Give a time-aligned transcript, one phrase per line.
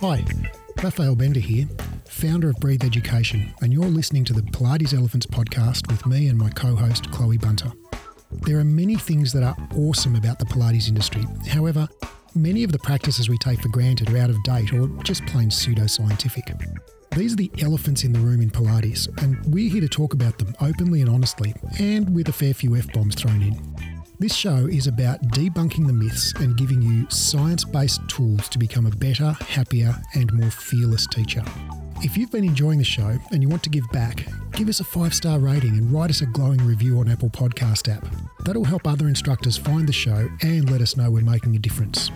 [0.00, 0.24] Hi,
[0.82, 1.68] Raphael Bender here,
[2.06, 6.38] founder of Breathe Education, and you're listening to the Pilates Elephants podcast with me and
[6.38, 7.70] my co host, Chloe Bunter.
[8.32, 11.26] There are many things that are awesome about the Pilates industry.
[11.46, 11.86] However,
[12.34, 15.50] many of the practices we take for granted are out of date or just plain
[15.50, 16.78] pseudoscientific.
[17.14, 20.38] These are the elephants in the room in Pilates, and we're here to talk about
[20.38, 23.89] them openly and honestly, and with a fair few F bombs thrown in.
[24.20, 28.84] This show is about debunking the myths and giving you science based tools to become
[28.84, 31.42] a better, happier, and more fearless teacher.
[32.02, 34.84] If you've been enjoying the show and you want to give back, give us a
[34.84, 38.06] five star rating and write us a glowing review on Apple Podcast app.
[38.44, 42.10] That'll help other instructors find the show and let us know we're making a difference.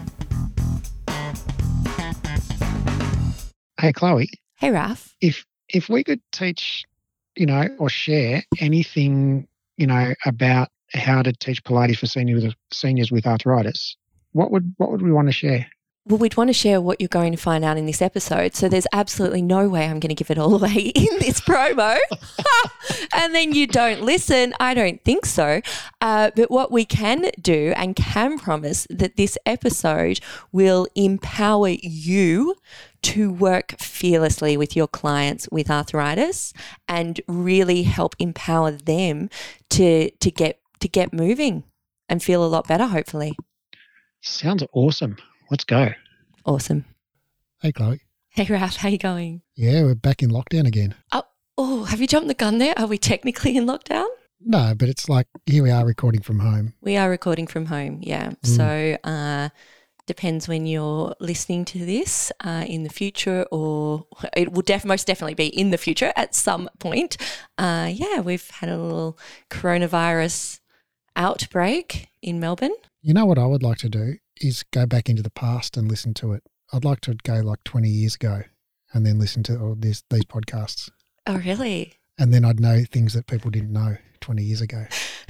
[3.80, 5.14] Hey, Chloe, Hey, Raf.
[5.22, 6.84] if if we could teach,
[7.34, 9.48] you know, or share anything,
[9.78, 13.96] you know, about how to teach Pilates for seniors seniors with arthritis,
[14.32, 15.66] what would what would we want to share?
[16.06, 18.54] Well, we'd want to share what you're going to find out in this episode.
[18.54, 21.96] So there's absolutely no way I'm going to give it all away in this promo.
[23.14, 24.52] and then you don't listen.
[24.60, 25.62] I don't think so.
[26.02, 30.20] Uh, but what we can do and can promise that this episode
[30.52, 32.56] will empower you
[33.00, 36.52] to work fearlessly with your clients with arthritis
[36.86, 39.30] and really help empower them
[39.70, 41.64] to to get to get moving
[42.10, 43.34] and feel a lot better hopefully.
[44.20, 45.16] Sounds awesome.
[45.50, 45.88] Let's go.
[46.44, 46.84] Awesome.
[47.62, 48.02] Hey, Chloe.
[48.28, 49.40] Hey Raf, how you going?
[49.54, 50.94] Yeah, we're back in lockdown again.
[51.56, 52.74] Oh, have you jumped the gun there?
[52.78, 54.06] Are we technically in lockdown?
[54.40, 56.74] No, but it's like here we are recording from home.
[56.82, 58.32] We are recording from home, yeah.
[58.42, 58.46] Mm.
[58.56, 59.48] So uh
[60.06, 65.06] depends when you're listening to this uh, in the future, or it will def- most
[65.06, 67.16] definitely be in the future at some point.
[67.56, 69.18] Uh, yeah, we've had a little
[69.50, 70.60] coronavirus
[71.16, 72.74] outbreak in Melbourne.
[73.02, 75.88] You know what I would like to do is go back into the past and
[75.88, 76.42] listen to it.
[76.72, 78.42] I'd like to go like 20 years ago
[78.92, 80.90] and then listen to all these, these podcasts.
[81.26, 81.94] Oh, really?
[82.18, 84.86] And then I'd know things that people didn't know 20 years ago.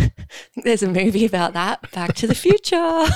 [0.57, 1.91] There's a movie about that.
[1.93, 2.77] Back to the Future.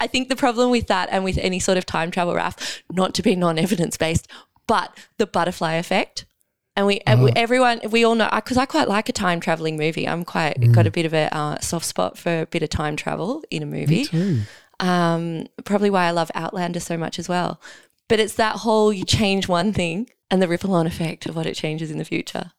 [0.00, 3.14] I think the problem with that and with any sort of time travel Raf, not
[3.14, 4.28] to be non-evidence based,
[4.66, 6.26] but the butterfly effect.
[6.76, 7.32] And we, and Uh-huh.
[7.36, 10.08] everyone, we all know because I quite like a time traveling movie.
[10.08, 12.96] I'm quite got a bit of a uh, soft spot for a bit of time
[12.96, 14.04] travel in a Me movie.
[14.04, 14.40] too.
[14.80, 17.60] Um, probably why I love Outlander so much as well.
[18.08, 21.46] But it's that whole you change one thing and the ripple on effect of what
[21.46, 22.50] it changes in the future.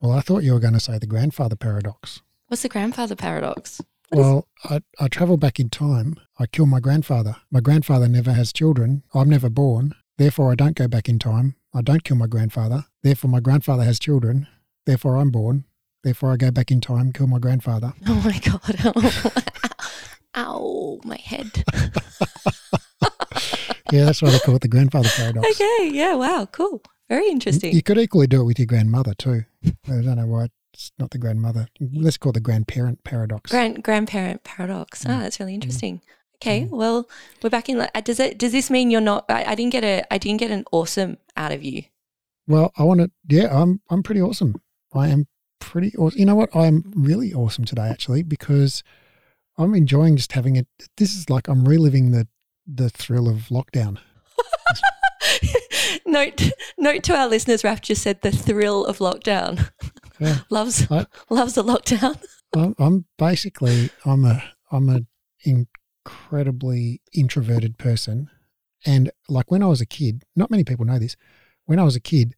[0.00, 2.20] Well, I thought you were going to say the grandfather paradox.
[2.48, 3.80] What's the grandfather paradox?
[4.10, 6.16] Well, I, I travel back in time.
[6.40, 7.36] I kill my grandfather.
[7.52, 9.04] My grandfather never has children.
[9.14, 9.94] I'm never born.
[10.18, 11.54] Therefore, I don't go back in time.
[11.72, 12.86] I don't kill my grandfather.
[13.02, 14.46] Therefore, my grandfather has children.
[14.86, 15.64] Therefore, I'm born.
[16.02, 17.92] Therefore, I go back in time, kill my grandfather.
[18.06, 19.44] Oh my god!
[20.36, 21.64] Ow, my head.
[23.92, 25.48] Yeah, that's why they call it the grandfather paradox.
[25.60, 27.74] Okay, yeah, wow, cool, very interesting.
[27.74, 29.44] You could equally do it with your grandmother too.
[29.66, 31.66] I don't know why it's not the grandmother.
[31.80, 33.50] Let's call it the grandparent paradox.
[33.50, 35.02] Grand grandparent paradox.
[35.02, 35.10] Mm.
[35.16, 36.02] Ah, that's really interesting.
[36.36, 37.08] Okay, well,
[37.42, 37.80] we're back in.
[37.80, 38.38] uh, Does it?
[38.38, 39.24] Does this mean you're not?
[39.28, 40.04] I, I didn't get a.
[40.14, 41.82] I didn't get an awesome out of you.
[42.50, 43.10] Well, I want to.
[43.28, 43.80] Yeah, I'm.
[43.90, 44.60] I'm pretty awesome.
[44.92, 45.28] I am
[45.60, 46.18] pretty awesome.
[46.18, 46.50] You know what?
[46.54, 48.82] I am really awesome today, actually, because
[49.56, 50.66] I'm enjoying just having it.
[50.96, 52.26] This is like I'm reliving the
[52.66, 53.98] the thrill of lockdown.
[56.06, 57.62] note note to our listeners.
[57.62, 59.70] Raf just said the thrill of lockdown.
[60.18, 60.38] Yeah.
[60.50, 62.20] loves I- loves a lockdown.
[62.56, 65.02] I'm, I'm basically I'm a I'm a
[65.44, 68.28] incredibly introverted person,
[68.84, 71.16] and like when I was a kid, not many people know this.
[71.66, 72.34] When I was a kid,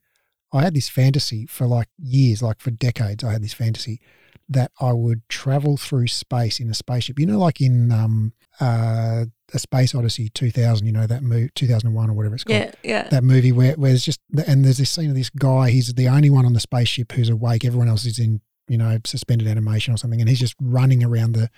[0.53, 3.25] I had this fantasy for like years, like for decades.
[3.25, 4.01] I had this fantasy
[4.49, 7.19] that I would travel through space in a spaceship.
[7.19, 9.25] You know, like in um uh
[9.55, 10.87] a Space Odyssey 2000.
[10.87, 13.09] You know that movie 2001 or whatever it's called Yeah, yeah.
[13.09, 16.09] that movie where, where it's just and there's this scene of this guy he's the
[16.09, 19.93] only one on the spaceship who's awake everyone else is in you know suspended animation
[19.93, 21.51] or something and he's just running around the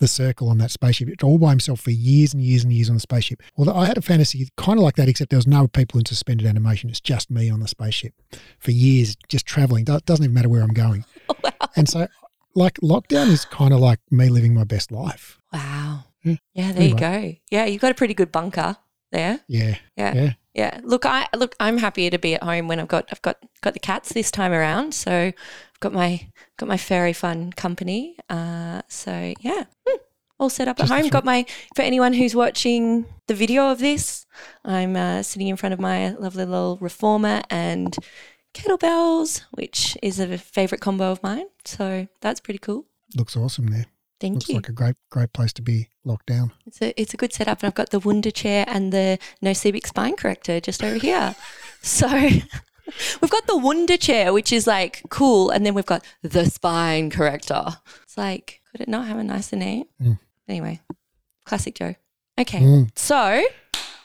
[0.00, 2.88] the circle on that spaceship it's all by himself for years and years and years
[2.88, 5.46] on the spaceship well i had a fantasy kind of like that except there was
[5.46, 8.12] no people in suspended animation it's just me on the spaceship
[8.58, 11.04] for years just traveling Do- doesn't even matter where i'm going
[11.76, 12.08] and so
[12.56, 16.04] like lockdown is kind of like me living my best life Wow.
[16.22, 16.36] Yeah.
[16.52, 17.34] Yeah, there you go.
[17.50, 18.76] Yeah, you've got a pretty good bunker
[19.10, 19.40] there.
[19.48, 20.14] yeah Yeah.
[20.14, 20.80] yeah Yeah.
[20.84, 21.54] Look, I look.
[21.58, 24.30] I'm happier to be at home when I've got I've got got the cats this
[24.30, 24.92] time around.
[24.94, 25.32] So
[25.80, 28.16] got my got my fairy fun company.
[28.28, 29.96] Uh, so yeah, Hmm.
[30.38, 31.08] all set up Just at home.
[31.10, 31.44] Got my
[31.74, 34.26] for anyone who's watching the video of this.
[34.64, 37.96] I'm uh, sitting in front of my lovely little reformer and
[38.54, 41.46] kettlebells, which is a favorite combo of mine.
[41.64, 42.86] So that's pretty cool.
[43.16, 43.86] looks awesome there
[44.20, 44.54] Thank Looks you.
[44.56, 46.52] Looks like a great great place to be locked down.
[46.66, 49.86] It's a it's a good setup, and I've got the Wunder chair and the Nocibic
[49.86, 51.34] spine corrector just over here.
[51.82, 52.06] So
[53.20, 57.10] we've got the Wunder chair, which is like cool, and then we've got the spine
[57.10, 57.64] corrector.
[58.02, 59.84] It's like could it not have a nicer name?
[60.02, 60.18] Mm.
[60.48, 60.80] Anyway,
[61.44, 61.94] classic Joe.
[62.38, 62.90] Okay, Mm.
[62.98, 63.44] so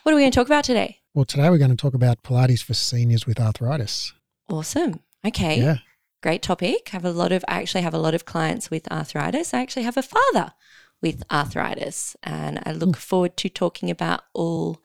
[0.03, 0.99] what are we going to talk about today?
[1.13, 4.11] Well, today we're going to talk about Pilates for seniors with arthritis.
[4.49, 4.99] Awesome.
[5.25, 5.59] Okay.
[5.61, 5.77] Yeah.
[6.21, 6.89] great topic.
[6.91, 9.53] I have a lot of I actually have a lot of clients with arthritis.
[9.53, 10.53] I actually have a father
[11.01, 14.81] with arthritis, and I look forward to talking about all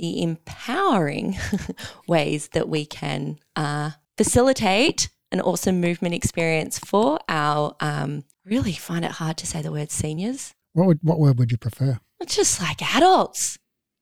[0.00, 1.36] the empowering
[2.08, 7.76] ways that we can uh, facilitate an awesome movement experience for our.
[7.80, 10.54] Um, really find it hard to say the word seniors.
[10.72, 12.00] What would what word would you prefer?
[12.26, 13.58] Just like adults,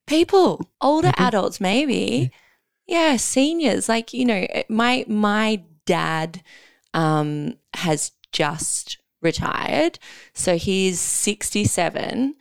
[0.07, 1.27] people, older People?
[1.27, 2.31] adults, maybe.
[2.87, 3.89] Yeah, seniors.
[3.89, 6.43] Like you know, my my dad
[6.95, 9.99] um, has just retired,
[10.33, 12.37] so he's sixty seven,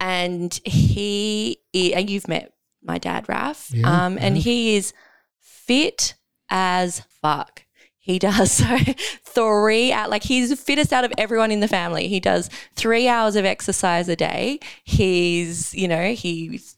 [0.00, 4.44] and he and you've met my dad, Raf, Yeah, um, and have.
[4.44, 4.92] he is
[5.38, 6.14] fit
[6.50, 7.64] as fuck.
[7.98, 8.78] He does so
[9.24, 12.08] three out like he's the fittest out of everyone in the family.
[12.08, 14.58] He does three hours of exercise a day.
[14.84, 16.76] He's you know he's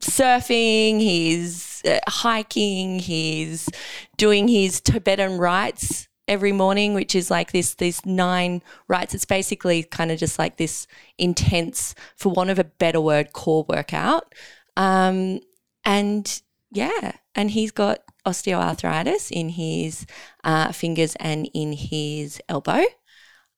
[0.00, 1.00] surfing.
[1.00, 2.98] He's uh, hiking.
[2.98, 3.68] He's
[4.16, 9.14] doing his Tibetan rites every morning, which is like this this nine rites.
[9.14, 10.86] It's basically kind of just like this
[11.18, 14.34] intense, for want of a better word, core workout.
[14.76, 15.40] Um,
[15.84, 20.06] and yeah, and he's got osteoarthritis in his
[20.42, 22.82] uh, fingers and in his elbow.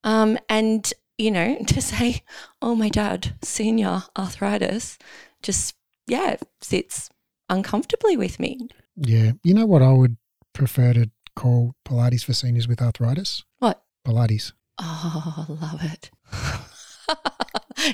[0.04, 2.22] Um, and you know, to say,
[2.60, 4.98] "Oh, my dad, senior arthritis,"
[5.42, 5.74] just
[6.06, 7.10] yeah, sits
[7.48, 8.68] uncomfortably with me.
[8.96, 9.32] Yeah.
[9.42, 10.16] You know what I would
[10.52, 13.44] prefer to call Pilates for seniors with arthritis?
[13.58, 13.82] What?
[14.06, 14.52] Pilates.
[14.78, 16.10] Oh, I love it.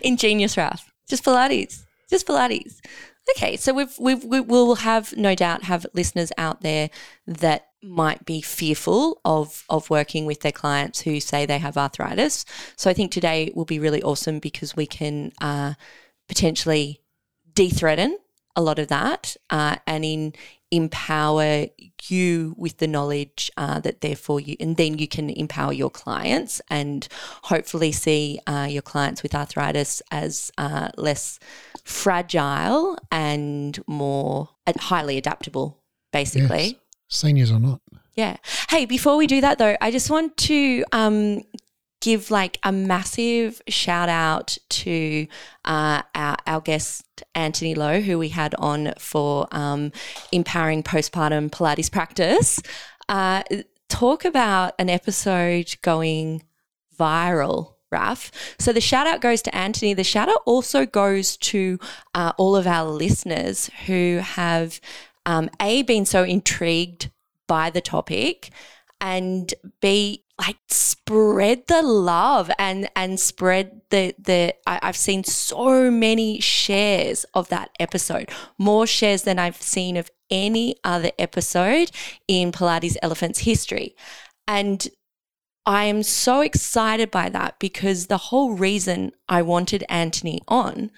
[0.03, 0.93] Ingenious, Raf.
[1.09, 1.85] Just Pilates.
[2.09, 2.79] Just Pilates.
[3.31, 6.91] Okay, so we've, we've, we will have no doubt have listeners out there
[7.27, 12.45] that might be fearful of of working with their clients who say they have arthritis.
[12.77, 15.75] So I think today will be really awesome because we can uh,
[16.29, 17.01] potentially
[17.55, 18.19] de-threaten
[18.57, 20.33] a lot of that uh, and in
[20.71, 21.67] empower
[22.09, 26.63] you with the knowledge uh, that therefore you and then you can empower your clients
[26.71, 27.09] and
[27.43, 31.39] hopefully see uh, your clients with arthritis as uh, less
[31.85, 35.79] fragile and more highly adaptable
[36.13, 36.75] basically Yes.
[37.09, 37.83] Seniors or not.
[38.15, 38.39] yeah.
[38.71, 41.43] Hey, before we do that though, I just want to um,
[42.03, 45.27] give like a massive shout out to
[45.65, 47.05] uh, our, our guest
[47.35, 49.93] Anthony Lowe, who we had on for um,
[50.33, 52.61] empowering postpartum Pilates practice.
[53.09, 53.43] Uh,
[53.89, 56.43] talk about an episode going
[56.99, 57.75] viral.
[57.91, 58.33] Raf.
[58.59, 59.93] So the shout out goes to Anthony.
[59.93, 61.79] The shout out also goes to
[62.15, 64.81] uh, all of our listeners who have
[65.27, 67.11] um, a been so intrigued
[67.47, 68.51] by the topic
[68.99, 69.53] and
[69.83, 76.41] b like spread the love and and spread the the I, i've seen so many
[76.41, 78.31] shares of that episode.
[78.59, 81.91] More shares than i've seen of any other episode
[82.27, 83.95] in pilates elephants history.
[84.49, 84.89] And
[85.65, 90.91] I am so excited by that because the whole reason I wanted Anthony on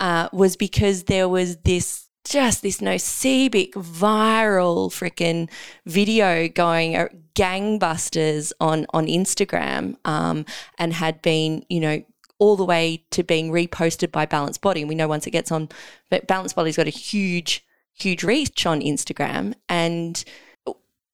[0.00, 5.50] uh, was because there was this just this Nocibic viral freaking
[5.86, 10.44] video going uh, gangbusters on on Instagram um,
[10.78, 12.02] and had been you know
[12.38, 14.80] all the way to being reposted by Balanced Body.
[14.80, 15.68] And we know once it gets on,
[16.08, 20.24] but Balanced Body's got a huge huge reach on Instagram and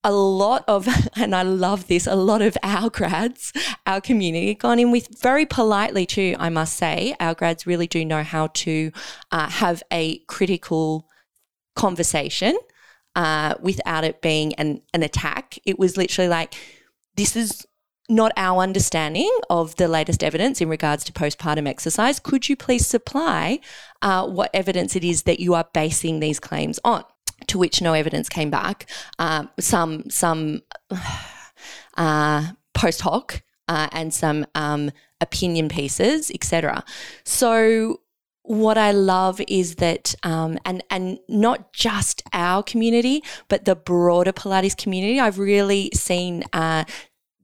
[0.04, 3.52] a lot of, and I love this, a lot of our grads,
[3.86, 7.16] our community, gone in with very politely too, I must say.
[7.18, 8.92] Our grads really do know how to
[9.32, 11.08] uh, have a critical
[11.74, 12.56] conversation
[13.16, 15.58] uh, without it being an, an attack.
[15.64, 16.54] It was literally like,
[17.16, 17.66] this is
[18.08, 22.20] not our understanding of the latest evidence in regards to postpartum exercise.
[22.20, 23.60] Could you please supply
[24.02, 27.04] uh, what evidence it is that you are basing these claims on?
[27.48, 28.88] To which no evidence came back.
[29.18, 30.62] Um, some some
[31.96, 36.84] uh, post hoc uh, and some um, opinion pieces, etc.
[37.24, 38.00] So
[38.42, 44.32] what I love is that, um, and and not just our community, but the broader
[44.32, 45.18] Pilates community.
[45.18, 46.84] I've really seen uh,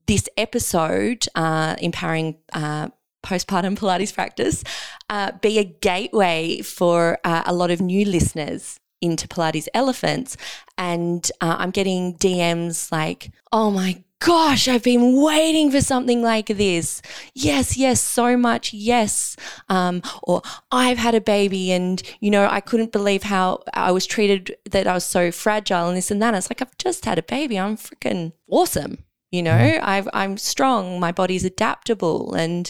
[0.07, 2.37] this episode, uh, empowering.
[2.53, 2.89] Uh,
[3.23, 4.63] postpartum Pilates practice
[5.11, 10.37] uh, be a gateway for uh, a lot of new listeners into Pilates Elephants.
[10.77, 16.45] And uh, I'm getting DMs like, oh my gosh, I've been waiting for something like
[16.45, 17.01] this.
[17.33, 19.35] Yes, yes, so much, yes.
[19.67, 24.05] Um, or I've had a baby and, you know, I couldn't believe how I was
[24.05, 26.35] treated, that I was so fragile and this and that.
[26.35, 27.57] It's like, I've just had a baby.
[27.59, 28.99] I'm freaking awesome.
[29.31, 29.79] You know, mm.
[29.81, 30.99] I've, I'm strong.
[30.99, 32.33] My body's adaptable.
[32.33, 32.69] And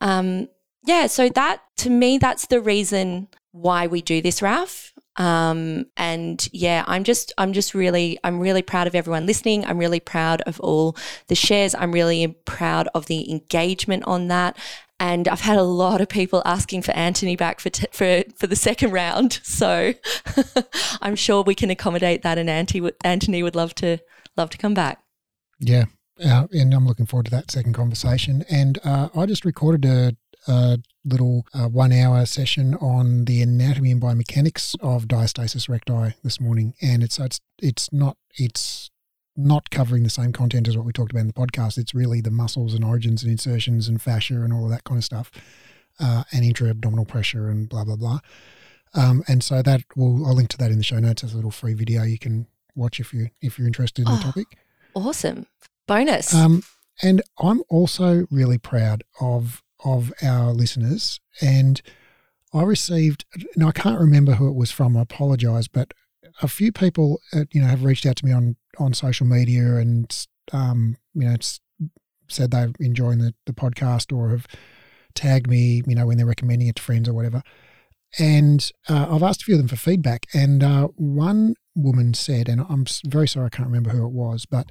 [0.00, 0.48] um,
[0.84, 4.94] yeah, so that to me, that's the reason why we do this, Raf.
[5.16, 9.64] Um, and yeah, I'm just, I'm just really, I'm really proud of everyone listening.
[9.64, 10.96] I'm really proud of all
[11.28, 11.74] the shares.
[11.74, 14.58] I'm really proud of the engagement on that.
[14.98, 18.46] And I've had a lot of people asking for Anthony back for t- for for
[18.46, 19.40] the second round.
[19.44, 19.94] So
[21.02, 22.38] I'm sure we can accommodate that.
[22.38, 23.98] And Anthony, Anthony would love to
[24.36, 25.02] love to come back.
[25.58, 25.84] Yeah,
[26.24, 28.44] uh, and I'm looking forward to that second conversation.
[28.50, 30.16] And uh, I just recorded a
[30.48, 36.40] a little uh, one hour session on the anatomy and biomechanics of diastasis recti this
[36.40, 38.90] morning, and it's it's it's not it's
[39.36, 41.78] not covering the same content as what we talked about in the podcast.
[41.78, 44.98] It's really the muscles and origins and insertions and fascia and all of that kind
[44.98, 45.30] of stuff,
[46.00, 48.18] uh, and intra abdominal pressure and blah blah blah.
[48.94, 51.36] Um, and so that will I'll link to that in the show notes as a
[51.36, 54.58] little free video you can watch if you if you're interested in oh, the topic.
[54.94, 55.46] Awesome
[55.86, 56.34] bonus.
[56.34, 56.62] Um,
[57.02, 61.20] and I'm also really proud of of our listeners.
[61.40, 61.80] And
[62.52, 63.24] I received,
[63.56, 65.94] now I can't remember who it was from, I apologize, but
[66.42, 69.76] a few people, uh, you know, have reached out to me on, on social media
[69.76, 71.36] and, um, you know,
[72.28, 74.46] said they're enjoying the, the podcast or have
[75.14, 77.42] tagged me, you know, when they're recommending it to friends or whatever.
[78.18, 80.26] And uh, I've asked a few of them for feedback.
[80.34, 84.46] And uh, one woman said, and I'm very sorry I can't remember who it was,
[84.46, 84.70] but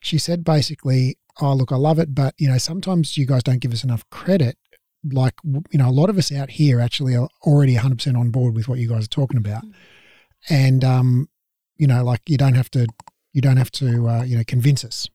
[0.00, 3.60] she said basically, oh, look, I love it, but, you know, sometimes you guys don't
[3.60, 4.56] give us enough credit.
[5.04, 8.54] Like, you know, a lot of us out here actually are already 100% on board
[8.54, 9.64] with what you guys are talking about.
[9.64, 9.72] Mm.
[10.48, 11.28] And, um,
[11.76, 12.86] you know, like you don't have to,
[13.32, 15.06] you don't have to, uh, you know, convince us.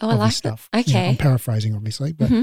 [0.00, 0.68] Oh, I like stuff.
[0.72, 0.80] That.
[0.80, 0.90] Okay.
[0.90, 2.42] You know, I'm paraphrasing, obviously, but, mm-hmm.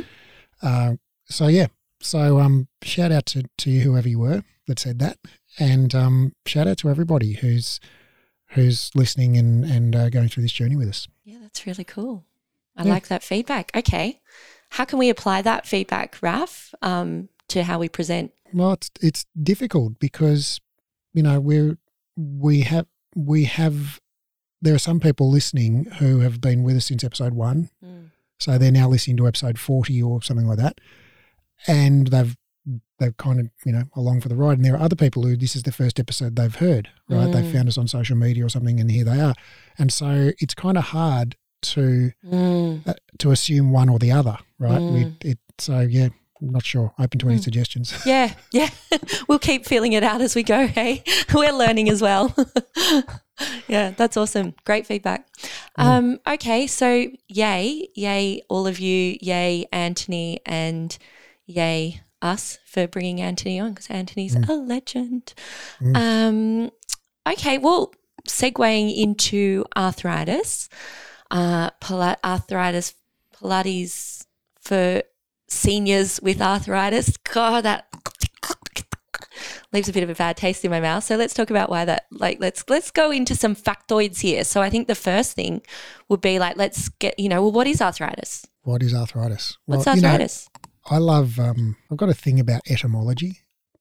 [0.65, 1.68] uh, so yeah.
[2.01, 5.18] So, um, shout out to, to you, whoever you were that said that.
[5.60, 7.80] And, um, shout out to everybody who's,
[8.50, 11.08] who's listening and, and uh, going through this journey with us.
[11.24, 12.25] Yeah, that's really cool.
[12.75, 12.91] I yeah.
[12.91, 13.72] like that feedback.
[13.75, 14.22] Okay.
[14.70, 18.32] How can we apply that feedback, Raf, um, to how we present?
[18.53, 20.60] Well, it's it's difficult because
[21.13, 21.77] you know we're
[22.15, 24.00] we have we have
[24.62, 28.10] there are some people listening who have been with us since episode one, mm.
[28.39, 30.79] so they're now listening to episode forty or something like that,
[31.67, 32.36] and they've
[33.00, 34.58] they've kind of you know along for the ride.
[34.58, 37.27] And there are other people who this is the first episode they've heard, right?
[37.27, 37.34] Mm.
[37.34, 39.36] They found us on social media or something, and here they are.
[39.77, 41.36] And so it's kind of hard
[41.74, 42.88] to mm.
[42.88, 44.79] uh, to assume one or the other, right?
[44.79, 44.93] Mm.
[44.93, 46.10] We, it, so yeah,
[46.41, 46.93] I'm not sure.
[47.00, 47.43] Open to any mm.
[47.43, 47.93] suggestions.
[48.05, 48.69] Yeah, yeah.
[49.27, 50.67] we'll keep feeling it out as we go.
[50.67, 51.03] Hey,
[51.34, 52.36] we're learning as well.
[53.67, 54.53] yeah, that's awesome.
[54.65, 55.27] Great feedback.
[55.79, 55.84] Mm.
[55.84, 60.98] Um, okay, so yay, yay, all of you, yay, Anthony, and
[61.45, 64.50] yay, us for bringing Anthony on because Anthony's mm.
[64.50, 65.34] a legend.
[65.79, 65.95] Mm.
[65.95, 66.72] Um,
[67.31, 67.93] okay, well,
[68.27, 70.69] segueing into arthritis,
[71.32, 71.70] uh,
[72.24, 72.96] arthritis,
[73.34, 74.25] Pilates
[74.62, 75.03] for
[75.48, 77.17] seniors with arthritis.
[77.17, 77.88] God, that
[79.74, 81.03] leaves a bit of a bad taste in my mouth.
[81.03, 82.05] So let's talk about why that.
[82.12, 84.44] Like, let's let's go into some factoids here.
[84.44, 85.62] So I think the first thing
[86.10, 88.46] would be like, let's get you know, well, what is arthritis?
[88.63, 89.58] What is arthritis?
[89.65, 90.50] What's well, arthritis?
[90.55, 93.39] You know, I love, um, I've got a thing about etymology,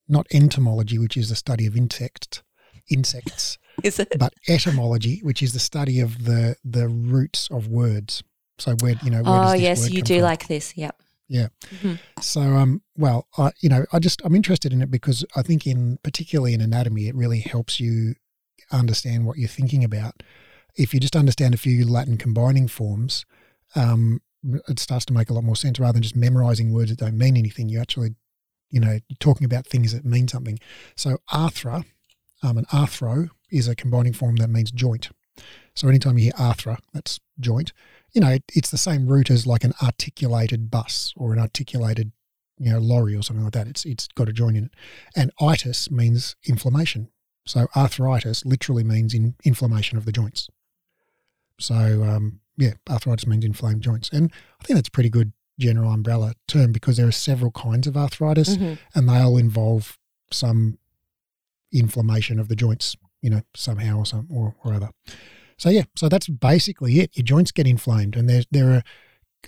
[0.08, 2.42] not entomology, which is the study of insects,
[2.90, 3.58] insects.
[3.82, 4.12] is it?
[4.18, 8.22] But etymology, which is the study of the the roots of words.
[8.58, 9.22] So where you know.
[9.22, 10.22] Where oh yes, you do from?
[10.24, 10.76] like this.
[10.76, 11.00] Yep.
[11.28, 11.48] Yeah.
[11.66, 11.94] Mm-hmm.
[12.20, 15.66] So um, well, I you know, I just I'm interested in it because I think
[15.66, 18.14] in particularly in anatomy, it really helps you
[18.70, 20.22] understand what you're thinking about.
[20.76, 23.24] If you just understand a few Latin combining forms,
[23.74, 24.20] um,
[24.68, 27.16] it starts to make a lot more sense rather than just memorizing words that don't
[27.16, 27.68] mean anything.
[27.68, 28.10] You actually,
[28.70, 30.58] you know, you're talking about things that mean something.
[30.96, 31.84] So arthra,
[32.42, 35.10] um, an arthro is a combining form that means joint.
[35.74, 37.72] So anytime you hear arthra, that's joint.
[38.12, 42.12] You know, it, it's the same root as like an articulated bus or an articulated,
[42.58, 43.66] you know, lorry or something like that.
[43.66, 44.74] It's it's got a joint in it.
[45.16, 47.10] And itis means inflammation.
[47.46, 50.48] So arthritis literally means in inflammation of the joints.
[51.58, 54.10] So um, yeah, arthritis means inflamed joints.
[54.10, 54.30] And
[54.60, 57.96] I think that's a pretty good general umbrella term because there are several kinds of
[57.96, 58.74] arthritis mm-hmm.
[58.94, 59.98] and they all involve
[60.30, 60.78] some
[61.72, 64.90] inflammation of the joints, you know, somehow or some or, or other.
[65.56, 67.16] So yeah, so that's basically it.
[67.16, 68.82] Your joints get inflamed, and there there are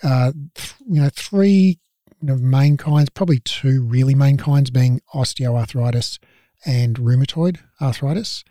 [0.02, 1.78] uh, th- you know three
[2.22, 6.18] you know, main kinds, probably two really main kinds, being osteoarthritis
[6.64, 8.44] and rheumatoid arthritis,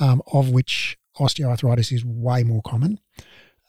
[0.00, 2.98] um, of which osteoarthritis is way more common.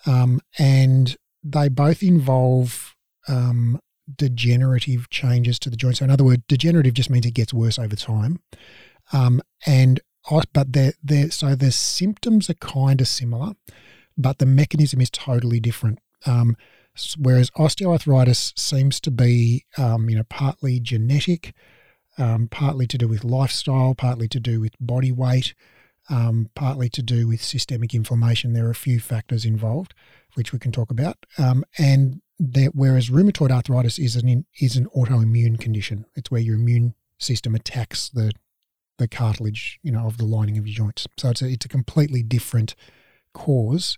[0.06, 2.96] Um, and they both involve
[3.28, 3.82] um,
[4.16, 5.98] degenerative changes to the joint.
[5.98, 8.40] So, in other words, degenerative just means it gets worse over time.
[9.12, 10.00] Um, and
[10.30, 13.54] but they're, they're, so the symptoms are kind of similar,
[14.18, 16.00] but the mechanism is totally different.
[16.26, 16.56] Um,
[17.18, 21.54] whereas osteoarthritis seems to be, um, you know, partly genetic,
[22.18, 25.56] um, partly to do with lifestyle, partly to do with body weight,
[26.10, 28.54] um, partly to do with systemic inflammation.
[28.54, 29.94] There are a few factors involved,
[30.36, 31.18] which we can talk about.
[31.38, 36.06] Um, and that whereas rheumatoid arthritis is an is an autoimmune condition.
[36.16, 38.32] It's where your immune system attacks the
[38.98, 41.08] the cartilage, you know, of the lining of your joints.
[41.18, 42.76] So it's a, it's a completely different
[43.34, 43.98] cause,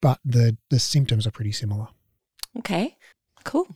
[0.00, 1.88] but the the symptoms are pretty similar.
[2.58, 2.96] Okay,
[3.44, 3.66] cool.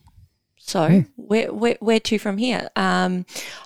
[0.65, 1.09] So mm.
[1.17, 2.69] where, where where to from here?
[2.77, 3.25] Um,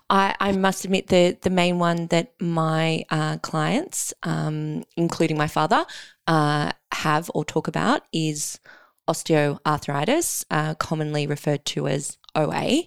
[0.09, 5.47] I, I must admit the the main one that my uh, clients, um, including my
[5.47, 5.85] father,
[6.25, 8.59] uh, have or talk about is
[9.07, 12.83] osteoarthritis, uh, commonly referred to as OA.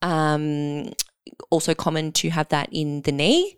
[0.00, 0.92] Um,
[1.50, 3.56] also common to have that in the knee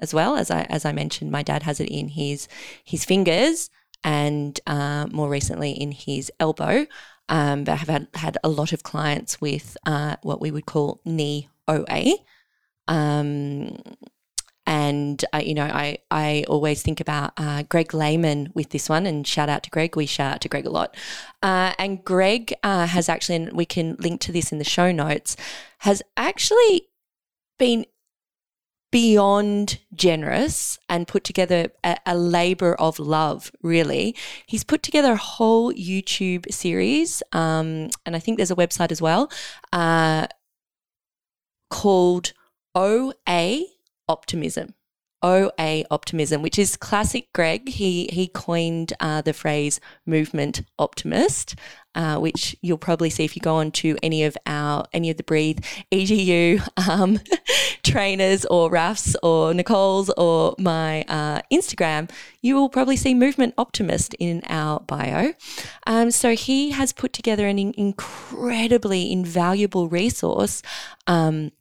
[0.00, 1.30] as well as I as I mentioned.
[1.30, 2.48] My dad has it in his
[2.84, 3.70] his fingers
[4.02, 6.86] and uh, more recently in his elbow.
[7.28, 10.66] Um, but I have had, had a lot of clients with uh, what we would
[10.66, 12.16] call knee OA.
[12.88, 13.76] Um,
[14.66, 19.06] and uh, you know, I I always think about uh, Greg Lehman with this one,
[19.06, 19.96] and shout out to Greg.
[19.96, 20.96] We shout out to Greg a lot.
[21.42, 24.92] Uh, and Greg uh, has actually, and we can link to this in the show
[24.92, 25.36] notes,
[25.78, 26.88] has actually
[27.60, 27.84] been
[28.90, 34.16] beyond generous and put together a, a, labor of love, really.
[34.46, 39.00] He's put together a whole YouTube series, um, and I think there's a website as
[39.00, 39.30] well
[39.72, 40.26] uh,
[41.70, 42.32] called
[42.74, 43.60] OA
[44.08, 44.74] Optimism.
[45.22, 47.68] OA optimism, which is classic Greg.
[47.68, 51.54] He he coined uh, the phrase movement optimist,
[51.94, 55.16] uh, which you'll probably see if you go on to any of our any of
[55.16, 55.60] the Breathe
[55.90, 57.20] EDU um,
[57.82, 62.10] trainers or Rafs or Nicole's or my uh, Instagram.
[62.40, 65.34] You will probably see movement optimist in our bio.
[65.86, 70.62] Um, so he has put together an incredibly invaluable resource.
[71.06, 71.52] Um,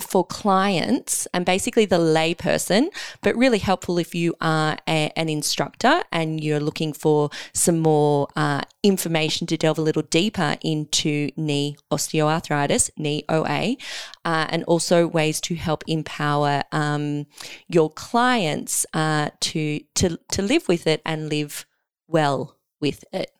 [0.00, 2.88] for clients and basically the layperson,
[3.20, 8.28] but really helpful if you are a, an instructor and you're looking for some more
[8.36, 13.76] uh, information to delve a little deeper into knee osteoarthritis, knee OA,
[14.24, 17.26] uh, and also ways to help empower um,
[17.68, 21.66] your clients uh, to to to live with it and live
[22.08, 23.30] well with it.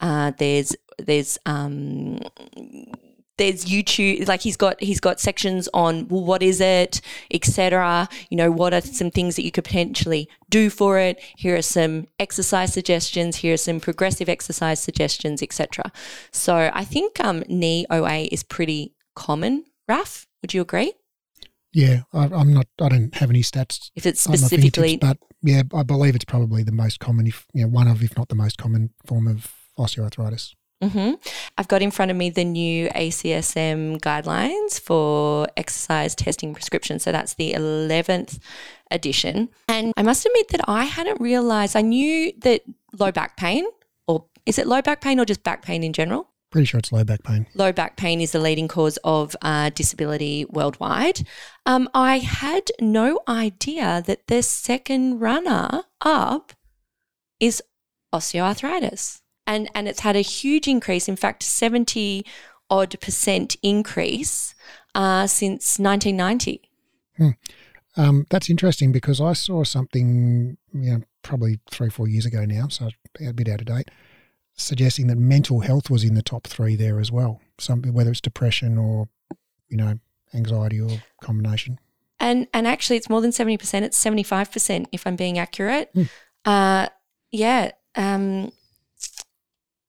[0.00, 2.18] Uh, there's there's um,
[3.40, 7.00] there's YouTube like he's got he's got sections on well what is it
[7.30, 11.18] etc you know what are some things that you could potentially do for it?
[11.36, 13.36] Here are some exercise suggestions.
[13.36, 15.90] Here are some progressive exercise suggestions etc
[16.30, 19.64] so I think um, knee OA is pretty common.
[19.88, 20.92] Raf would you agree?
[21.72, 23.90] Yeah I, am not I don't have any stats.
[23.96, 27.68] If it's specifically but yeah I believe it's probably the most common if you know
[27.68, 31.14] one of if not the most common form of osteoarthritis Mm-hmm.
[31.58, 37.02] I've got in front of me the new ACSM guidelines for exercise testing prescriptions.
[37.02, 38.38] So that's the 11th
[38.90, 39.50] edition.
[39.68, 42.62] And I must admit that I hadn't realized, I knew that
[42.98, 43.66] low back pain,
[44.06, 46.28] or is it low back pain or just back pain in general?
[46.50, 47.46] Pretty sure it's low back pain.
[47.54, 51.20] Low back pain is the leading cause of uh, disability worldwide.
[51.64, 56.52] Um, I had no idea that the second runner up
[57.38, 57.62] is
[58.12, 61.08] osteoarthritis and and it's had a huge increase.
[61.08, 62.24] In fact, seventy
[62.70, 64.54] odd percent increase
[64.94, 66.62] uh, since 1990.
[67.16, 67.30] Hmm.
[67.96, 72.68] Um, that's interesting because I saw something, you know, probably three, four years ago now,
[72.68, 72.88] so
[73.20, 73.90] a bit out of date,
[74.54, 77.40] suggesting that mental health was in the top three there as well.
[77.58, 79.08] Some, whether it's depression or,
[79.68, 79.98] you know,
[80.32, 81.80] anxiety or combination.
[82.20, 83.84] And and actually, it's more than seventy percent.
[83.84, 85.90] It's seventy five percent, if I'm being accurate.
[85.92, 86.02] Hmm.
[86.44, 86.86] Uh,
[87.32, 87.72] yeah.
[87.96, 88.52] Um,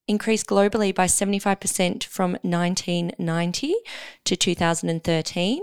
[0.07, 3.73] increased globally by 75% from 1990
[4.25, 5.61] to 2013.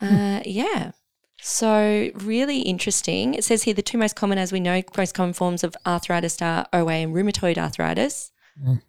[0.00, 0.06] Hmm.
[0.06, 0.92] Uh, yeah.
[1.40, 3.34] So, really interesting.
[3.34, 6.40] It says here the two most common, as we know, most common forms of arthritis
[6.40, 8.32] are OA and rheumatoid arthritis.
[8.62, 8.80] Mm.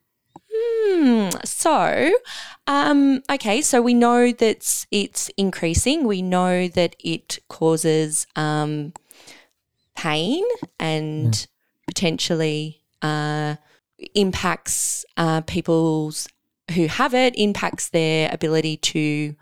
[0.53, 1.29] Hmm.
[1.43, 2.13] So,
[2.67, 6.07] um, okay, so we know that it's increasing.
[6.07, 8.93] We know that it causes um,
[9.95, 10.43] pain
[10.79, 11.47] and mm.
[11.87, 13.55] potentially uh,
[14.13, 16.27] impacts uh, people's
[16.73, 19.35] who have it, impacts their ability to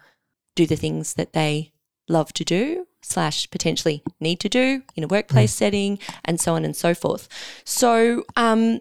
[0.56, 1.72] do the things that they
[2.10, 5.58] love to do slash potentially need to do in a workplace mm.
[5.58, 7.28] setting and so on and so forth.
[7.66, 8.80] So um,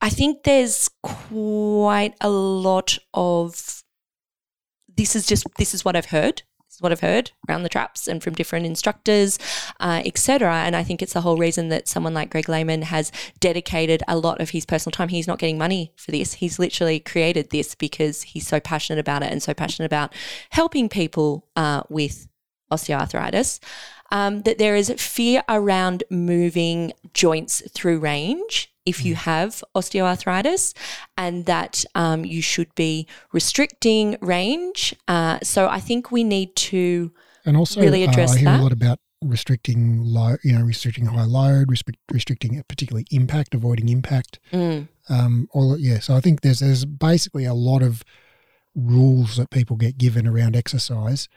[0.00, 3.82] I think there's quite a lot of
[4.96, 6.42] this is just this is what I've heard.
[6.80, 9.38] What I've heard around the traps and from different instructors,
[9.80, 10.54] uh, etc.
[10.56, 14.16] And I think it's the whole reason that someone like Greg Lehman has dedicated a
[14.16, 15.08] lot of his personal time.
[15.08, 16.34] He's not getting money for this.
[16.34, 20.12] He's literally created this because he's so passionate about it and so passionate about
[20.50, 22.28] helping people uh, with
[22.70, 23.60] osteoarthritis.
[24.10, 30.72] Um, that there is fear around moving joints through range if you have osteoarthritis,
[31.16, 34.94] and that um, you should be restricting range.
[35.08, 37.12] Uh, so I think we need to
[37.44, 38.60] And also, Really address uh, I hear that.
[38.60, 43.88] a lot about restricting low, you know, restricting high load, restrict, restricting particularly impact, avoiding
[43.88, 44.38] impact.
[44.52, 45.98] mm, Um, all yeah.
[45.98, 48.04] So I think there's there's basically a lot of
[48.74, 51.28] rules that people get given around exercise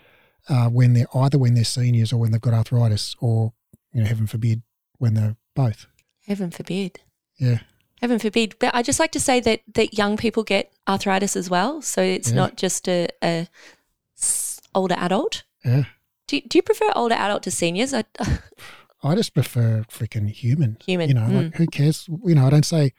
[0.47, 3.53] uh, when they're either when they're seniors or when they've got arthritis, or
[3.93, 4.61] you know, heaven forbid,
[4.97, 5.87] when they're both.
[6.25, 6.99] heaven forbid.
[7.37, 7.59] Yeah.
[8.01, 8.55] Heaven forbid.
[8.59, 11.81] But I just like to say that that young people get arthritis as well.
[11.81, 12.35] So it's Yeah.
[12.35, 13.47] not just a, a
[14.73, 15.43] older adult.
[15.65, 15.83] Yeah.
[16.27, 17.93] Do, do you prefer older adult to seniors?
[17.93, 18.03] I,
[19.03, 20.77] I just prefer freaking human.
[20.85, 21.43] Human, You know, mm.
[21.45, 22.07] like who cares?
[22.23, 22.93] You know, I don't say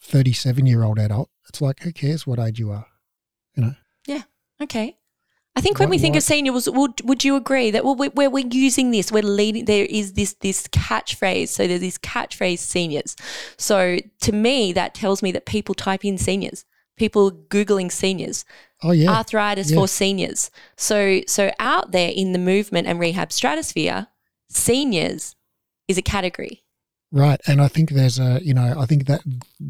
[0.00, 1.30] 37 year old adult.
[1.48, 2.86] It's like, who cares what age you are?
[3.54, 3.74] You know?
[4.06, 4.22] Yeah.
[4.60, 4.96] Okay.
[5.56, 7.96] I think when What- we think what- of seniors, would would you agree that well,
[7.96, 9.64] we- where we're using this, we're leading.
[9.64, 11.48] There is this this catchphrase.
[11.48, 13.16] So there's this catchphrase seniors.
[13.56, 16.64] So to me, that tells me that people type in seniors.
[16.98, 18.44] People googling seniors,
[18.82, 19.10] Oh, yeah.
[19.10, 19.76] arthritis Yeah.
[19.76, 20.50] for seniors.
[20.76, 24.08] So so out there in the movement and rehab stratosphere,
[24.50, 25.34] seniors
[25.88, 26.62] is a category.
[27.12, 27.40] Right.
[27.46, 29.22] And I think there's a, you know, I think that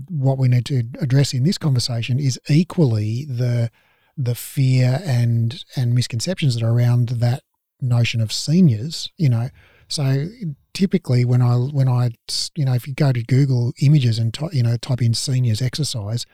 [0.08, 3.70] what we need to address in this conversation is equally the
[4.16, 7.42] the fear and and misconceptions that are around that
[7.80, 9.50] notion of seniors, you know.
[9.88, 10.28] So
[10.72, 12.10] typically when I when I
[12.54, 15.62] you know if you go to Google images and ty- you know type in seniors
[15.62, 16.26] exercise,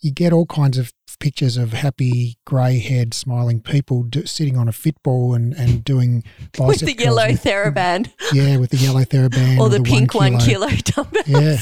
[0.00, 4.72] you get all kinds of pictures of happy grey-haired smiling people do, sitting on a
[4.72, 6.22] fitball and and doing
[6.58, 10.68] With the yellow with- TheraBand yeah, with the yellow TheraBand or the, pink one kilo
[10.68, 11.22] kilo dumbbell.
[11.26, 11.56] yeah,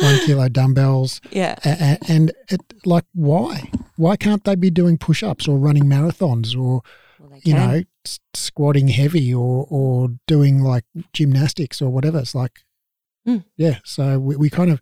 [0.00, 1.56] one kilo dumbbells, Yeah.
[1.64, 3.70] and, and it like why?
[3.96, 6.82] Why can't they be doing push-ups or running marathons or
[7.18, 12.18] Well, you know s- squatting heavy or or doing like gymnastics or whatever?
[12.18, 12.60] It's like,
[13.26, 13.44] Mm.
[13.56, 13.78] yeah.
[13.84, 14.80] So we, we kind of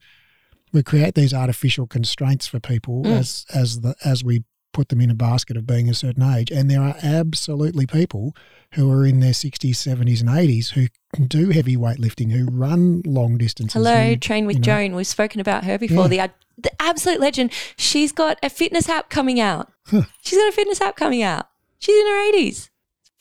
[0.72, 3.18] we create these artificial constraints for people Mm.
[3.18, 6.50] as as the as we put them in a basket of being a certain age,
[6.50, 8.36] and there are absolutely people
[8.74, 13.00] who are in their 60s, 70s, and 80s who can do heavy weightlifting, who run
[13.06, 13.72] long distances.
[13.74, 14.64] Hello, who- Train with you know.
[14.64, 14.94] Joan.
[14.94, 16.08] We've spoken about her before.
[16.12, 16.26] Yeah.
[16.26, 17.52] The the absolute legend.
[17.76, 19.72] She's got a fitness app coming out.
[19.86, 20.02] Huh.
[20.22, 21.48] She's got a fitness app coming out.
[21.78, 22.70] She's in her eighties.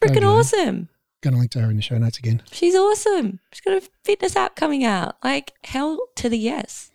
[0.04, 0.26] Freaking Okay.
[0.26, 0.90] awesome.
[1.22, 2.42] Going to link to her in the show notes again.
[2.52, 3.40] She's awesome.
[3.54, 5.18] She's got a fitness app coming out.
[5.24, 6.92] Like hell to the yes.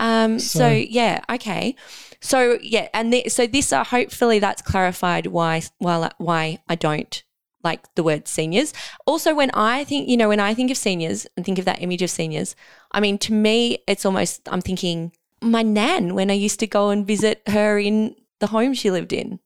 [0.00, 0.38] Um.
[0.40, 1.20] So, So- yeah.
[1.30, 1.76] Okay.
[2.20, 7.22] So yeah, and th- so this uh, hopefully that's clarified why why why I don't
[7.62, 8.72] like the word seniors.
[9.06, 11.80] Also, when I think you know when I think of seniors and think of that
[11.82, 12.54] image of seniors,
[12.92, 16.90] I mean to me it's almost I'm thinking my nan when I used to go
[16.90, 19.40] and visit her in the home she lived in.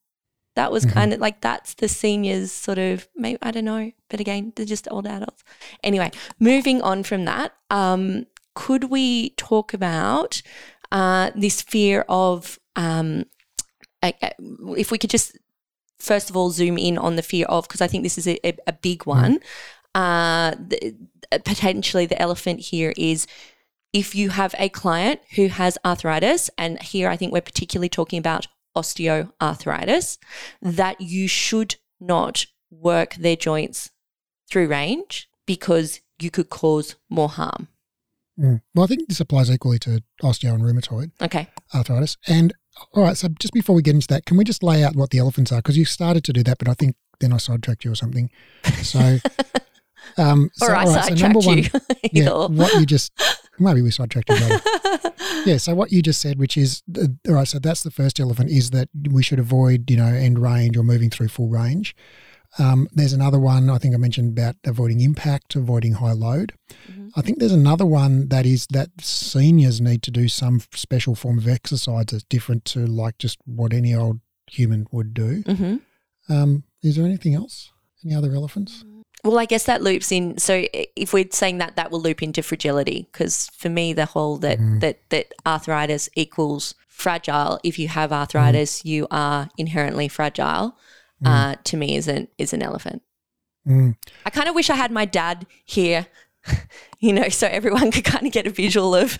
[0.56, 0.92] That was Mhm.
[0.92, 4.66] kind of like that's the seniors sort of maybe I don't know, but again they're
[4.66, 5.42] just older adults.
[5.84, 10.42] Anyway, moving on from that, um, could we talk about
[10.92, 13.24] uh, this fear of um,
[14.02, 15.36] if we could just
[15.98, 18.46] first of all zoom in on the fear of because I think this is a,
[18.46, 19.40] a, a big one.
[19.94, 20.96] Uh, the,
[21.44, 23.26] potentially, the elephant here is
[23.92, 28.18] if you have a client who has arthritis, and here I think we're particularly talking
[28.18, 30.18] about osteoarthritis,
[30.60, 33.90] that you should not work their joints
[34.50, 37.68] through range because you could cause more harm.
[38.38, 38.60] Mm.
[38.74, 41.48] Well, I think this applies equally to osteo and rheumatoid Okay.
[41.74, 42.16] arthritis.
[42.26, 42.52] And
[42.92, 45.10] all right, so just before we get into that, can we just lay out what
[45.10, 45.58] the elephants are?
[45.58, 48.30] Because you started to do that, but I think then I sidetracked you or something.
[48.82, 49.18] So,
[50.18, 52.10] um, so, or I all right, so number sidetracked one, you.
[52.24, 53.12] yeah, what you just
[53.60, 54.60] maybe we sidetracked other.
[55.46, 57.46] Yeah, so what you just said, which is all right.
[57.46, 60.82] So that's the first elephant is that we should avoid, you know, end range or
[60.82, 61.94] moving through full range.
[62.58, 66.52] Um, there's another one I think I mentioned about avoiding impact, avoiding high load.
[66.90, 67.10] Mhm.
[67.16, 71.38] I think there's another one that is that seniors need to do some special form
[71.38, 75.42] of exercise that's different to like just what any old human would do.
[75.46, 75.76] hmm
[76.28, 77.70] Um, is there anything else?
[78.04, 78.84] Any other elephants?
[79.24, 80.38] Well, I guess that loops in.
[80.38, 84.36] So if we're saying that, that will loop into fragility because for me, the whole
[84.38, 84.80] that Mhm.
[84.80, 87.58] that that arthritis equals fragile.
[87.64, 90.76] If you have arthritis, you are inherently fragile.
[91.24, 93.02] Uh, to me, is an is an elephant.
[93.66, 93.96] Mm.
[94.26, 96.06] I kind of wish I had my dad here,
[96.98, 99.18] you know, so everyone could kind of get a visual of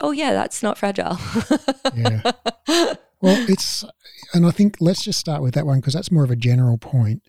[0.00, 1.18] oh yeah, that's not fragile.
[1.94, 2.32] Yeah.
[3.20, 3.84] Well, it's,
[4.32, 6.78] and I think let's just start with that one because that's more of a general
[6.78, 7.22] point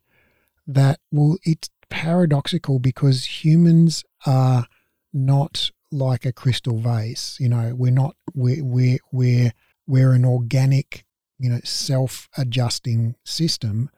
[0.67, 4.67] that, well, it's paradoxical because humans are
[5.11, 7.37] not like a crystal vase.
[7.39, 9.53] You know, we're not, we're, we're, we're,
[9.87, 11.05] we're an organic,
[11.39, 13.89] you know, self adjusting system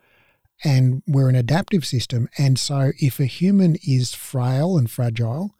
[0.64, 2.30] and we're an adaptive system.
[2.38, 5.56] And so if a human is frail and fragile,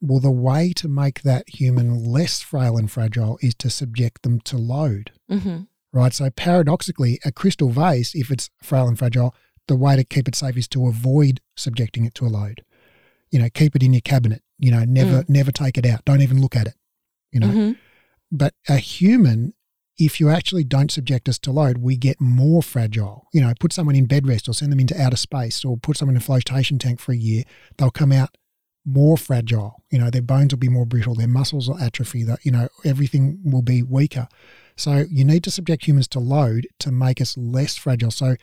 [0.00, 4.40] well, the way to make that human less frail and fragile is to subject them
[4.40, 5.12] to load.
[5.28, 5.62] hmm
[5.94, 6.14] Right.
[6.14, 9.34] So paradoxically, a crystal vase, if it's frail and fragile,
[9.68, 12.64] the way to keep it safe is to avoid subjecting it to a load.
[13.30, 14.42] You know, keep it in your cabinet.
[14.58, 16.04] You know, never never take it out.
[16.06, 16.74] Don't even look at it.
[17.30, 17.52] You know.
[17.52, 17.72] hmm
[18.30, 19.52] But a human,
[19.98, 23.26] if you actually don't subject us to load, we get more fragile.
[23.32, 25.96] You know, put someone in bed rest or send them into outer space or put
[25.96, 27.44] someone in a flotation tank for a year,
[27.76, 28.36] they'll come out
[28.84, 29.82] more fragile.
[29.90, 32.68] You know, their bones will be more brittle, their muscles will atrophy, that you know,
[32.84, 34.28] everything will be weaker.
[34.76, 38.10] So you need to subject humans to load to make us less fragile.
[38.10, 38.36] So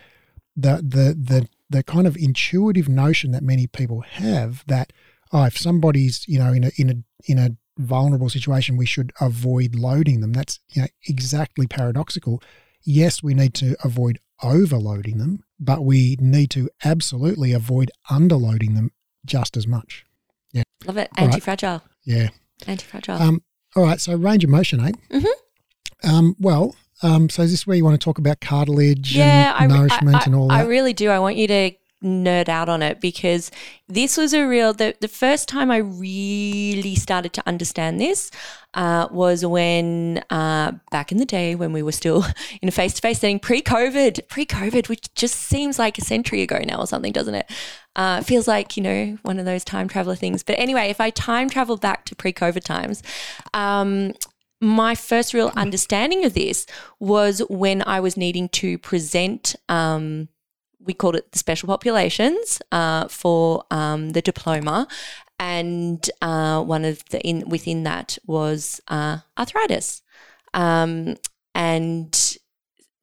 [0.56, 4.94] the the the the kind of intuitive notion that many people have that
[5.32, 9.12] oh, if somebody's you know in a in a in a vulnerable situation, we should
[9.20, 10.34] avoid loading them.
[10.34, 12.42] That's you know exactly paradoxical.
[12.84, 18.92] Yes, we need to avoid overloading them, but we need to absolutely avoid underloading them
[19.26, 20.06] just as much.
[20.54, 20.64] Yeah.
[20.86, 21.10] Love it.
[21.18, 21.84] Anti-fragile.
[22.06, 22.30] Yeah.
[22.68, 23.22] Anti-fragile.
[23.22, 23.44] Um,
[23.76, 24.00] all right.
[24.00, 24.92] So range of motion, eh?
[25.12, 25.26] Mhm.
[26.04, 29.72] Um, well, um, so is this where you want to talk about cartilage yeah, and
[29.72, 30.54] re- nourishment I, I, and all that?
[30.54, 31.10] I really do.
[31.10, 31.72] I want you to
[32.04, 33.52] nerd out on it because
[33.88, 38.32] this was a real the, the first time I really started to understand this
[38.74, 42.26] uh, was when uh, back in the day when we were still
[42.62, 46.02] in a face to face setting pre COVID, pre COVID, which just seems like a
[46.02, 47.52] century ago now or something, doesn't it?
[47.96, 50.44] Uh, feels like, you know, one of those time traveler things.
[50.44, 53.04] But anyway, if I time travel back to pre COVID times,
[53.54, 54.14] um,
[54.62, 56.66] my first real understanding of this
[57.00, 59.56] was when I was needing to present.
[59.68, 60.30] Um,
[60.80, 64.88] we called it the special populations uh, for um, the diploma,
[65.40, 70.02] and uh, one of the in within that was uh, arthritis,
[70.54, 71.16] um,
[71.54, 72.38] and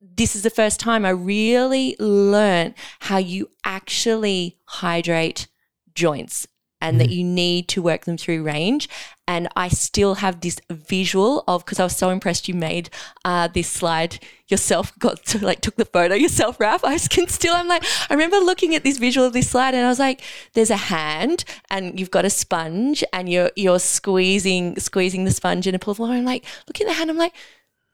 [0.00, 5.48] this is the first time I really learned how you actually hydrate
[5.94, 6.46] joints
[6.80, 8.88] and that you need to work them through range.
[9.28, 12.90] And I still have this visual of because I was so impressed you made
[13.24, 16.84] uh, this slide yourself, got to like took the photo yourself, Raf.
[16.84, 19.84] I can still, I'm like, I remember looking at this visual of this slide and
[19.84, 24.78] I was like, there's a hand and you've got a sponge and you're you're squeezing
[24.78, 26.12] squeezing the sponge in a pool of water.
[26.12, 27.34] I'm like, look at the hand, I'm like,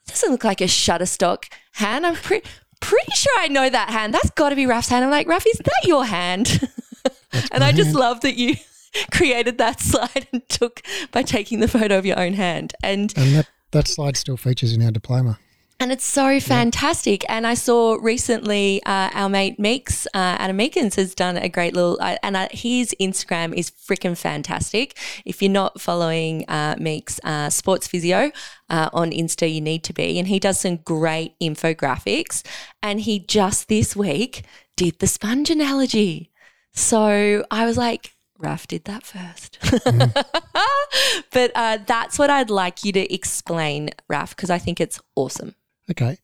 [0.06, 2.04] doesn't look like a Shutterstock hand.
[2.04, 2.46] I'm pretty
[2.80, 4.12] pretty sure I know that hand.
[4.12, 5.04] That's got to be Raf's hand.
[5.04, 6.68] I'm like, Raf, is that your hand?
[7.52, 8.56] and I just love that you
[9.12, 12.74] created that slide and took by taking the photo of your own hand.
[12.82, 15.38] And and that, that slide still features in our diploma.
[15.80, 17.24] and it's so fantastic.
[17.28, 21.74] And I saw recently uh, our mate Meeks, uh, Adam Meakins, has done a great
[21.74, 24.96] little, uh, and uh, his Instagram is freaking fantastic.
[25.24, 28.30] If you're not following uh, Meeks uh, Sports Physio
[28.70, 30.20] uh, on Insta, you need to be.
[30.20, 32.46] And he does some great infographics.
[32.80, 34.44] And he just this week
[34.76, 36.30] did the sponge analogy.
[36.72, 39.58] So I was like, Raf did that first.
[41.30, 45.54] but uh, that's what I'd like you to explain, Raf, because I think it's awesome.
[45.90, 46.18] Okay.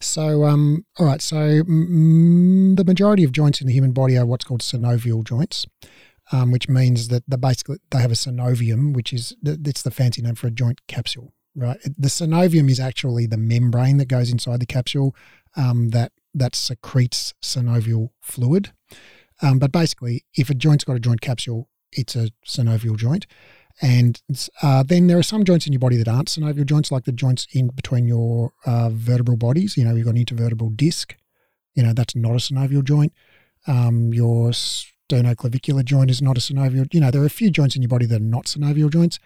[0.00, 1.22] So, um, all right.
[1.22, 5.66] So, mm, the majority of joints in the human body are what's called synovial joints,
[6.32, 10.22] um, which means that they basically they have a synovium, which is it's the fancy
[10.22, 11.78] name for a joint capsule, right?
[11.82, 15.14] The synovium is actually the membrane that goes inside the capsule
[15.56, 18.72] um, that that secretes synovial fluid.
[19.40, 23.26] Um, but basically, if a joint's got a joint capsule, it's a synovial joint.
[23.80, 24.20] And
[24.62, 27.12] uh, then there are some joints in your body that aren't synovial joints, like the
[27.12, 29.76] joints in between your uh, vertebral bodies.
[29.76, 31.16] You know, you've got an intervertebral disc.
[31.74, 33.12] You know, that's not a synovial joint.
[33.66, 36.92] Um, your sternoclavicular joint is not a synovial.
[36.92, 39.18] You know, there are a few joints in your body that are not synovial joints.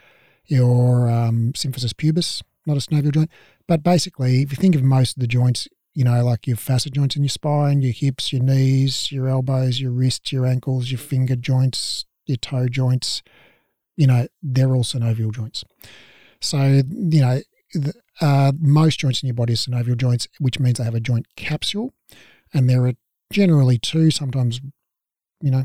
[0.46, 3.30] Your um, symphysis pubis, not a synovial joint.
[3.66, 5.66] But basically, if you think of most of the joints,
[5.96, 9.80] you know, like your facet joints in your spine, your hips, your knees, your elbows,
[9.80, 13.22] your wrists, your ankles, your finger joints, your toe joints,
[13.96, 15.64] you know, they're all synovial joints.
[16.42, 17.40] So, you know,
[18.20, 21.28] uh, most joints in your body are synovial joints, which means they have a joint
[21.34, 21.94] capsule.
[22.52, 22.92] And there are
[23.32, 24.60] generally two, sometimes,
[25.40, 25.64] you know,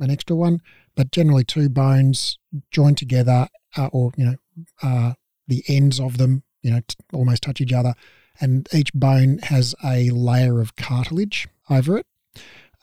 [0.00, 0.60] an extra one,
[0.94, 2.38] but generally two bones
[2.70, 4.36] joined together, uh, or, you know,
[4.84, 5.14] uh,
[5.48, 7.94] the ends of them, you know, t- almost touch each other.
[8.40, 12.06] And each bone has a layer of cartilage over it.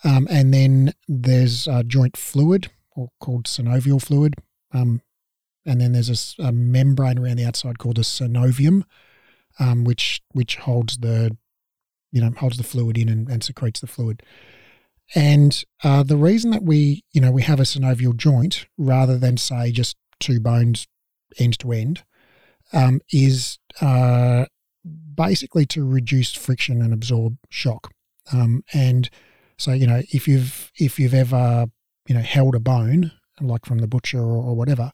[0.04, 4.36] Um, and then there's uh, joint fluid, or called synovial fluid,
[4.74, 5.02] um,
[5.66, 8.84] and then there's a membrane around the outside called a synovium,
[9.60, 11.36] um, which which holds the
[12.12, 14.22] you know holds the fluid in and, and secretes the fluid.
[15.14, 19.38] And uh, the reason that we you know we have a synovial joint rather than
[19.38, 20.88] say just two bones
[21.40, 22.04] end to end
[22.74, 24.46] um, is uh,
[25.16, 27.92] basically to reduce friction and absorb shock.
[28.34, 29.10] Um, and
[29.58, 31.68] so you know if you've if you've ever
[32.08, 34.92] you know held a bone like from the butcher or, or whatever,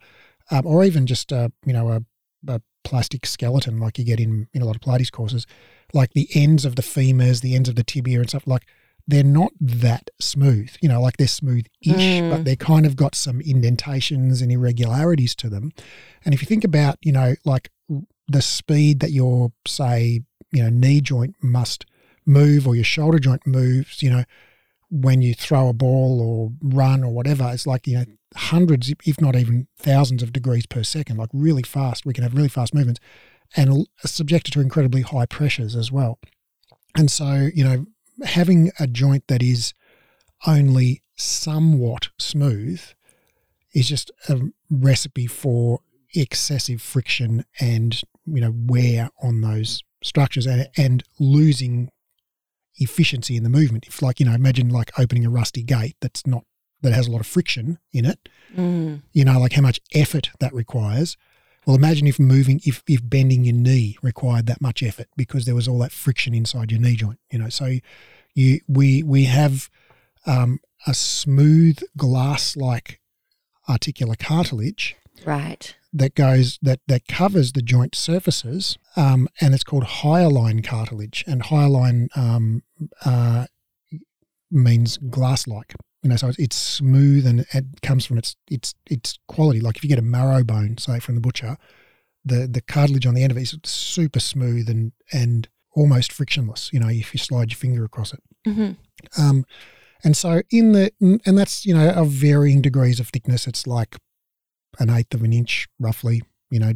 [0.49, 2.01] um, or even just a you know a,
[2.47, 5.45] a plastic skeleton like you get in in a lot of Pilates courses,
[5.93, 8.67] like the ends of the femurs, the ends of the tibia and stuff like
[9.07, 10.69] they're not that smooth.
[10.81, 12.29] You know, like they're smooth-ish, Mm.
[12.29, 15.71] but they kind of got some indentations and irregularities to them.
[16.23, 17.69] And if you think about you know like
[18.31, 21.85] the speed that your say you know knee joint must
[22.25, 24.23] move or your shoulder joint moves, you know
[24.91, 29.21] when you throw a ball or run or whatever, it's like, you know, hundreds, if
[29.21, 32.05] not even thousands of degrees per second, like really fast.
[32.05, 32.99] We can have really fast movements
[33.55, 36.19] and subjected to incredibly high pressures as well.
[36.95, 37.85] And so, you know,
[38.25, 39.73] having a joint that is
[40.45, 42.81] only somewhat smooth
[43.73, 45.79] is just a recipe for
[46.13, 48.01] excessive friction and,
[48.33, 51.89] you know, wear on those structures and, and losing
[52.77, 53.85] efficiency in the movement.
[53.87, 56.43] If like, you know, imagine like opening a rusty gate that's not
[56.81, 59.03] that has a lot of friction in it, Mm.
[59.13, 61.15] you know, like how much effort that requires.
[61.65, 65.53] Well, imagine if moving, if, if bending your knee required that much effort because there
[65.53, 67.49] was all that friction inside your knee joint, you know.
[67.49, 67.75] So
[68.33, 69.69] you, we, we have
[70.25, 72.99] um, a smooth glass like
[73.69, 75.75] articular cartilage Right.
[75.93, 81.23] that goes that that covers the joint surfaces, um, and it's called hyaline cartilage.
[81.27, 82.63] And hyaline um,
[83.05, 83.45] uh,
[84.49, 85.75] means glass-like.
[86.03, 89.59] You know, so it's, it's smooth and it comes from its its its quality.
[89.61, 91.57] Like if you get a marrow bone, say from the butcher,
[92.25, 96.71] the the cartilage on the end of it is super smooth and and almost frictionless.
[96.73, 98.21] You know, if you slide your finger across it.
[98.45, 98.71] hmm
[99.17, 99.45] Um,
[100.03, 103.45] and so in the and that's you know of varying degrees of thickness.
[103.45, 103.97] It's like
[104.79, 106.21] an eighth of an inch, roughly.
[106.49, 106.73] You know,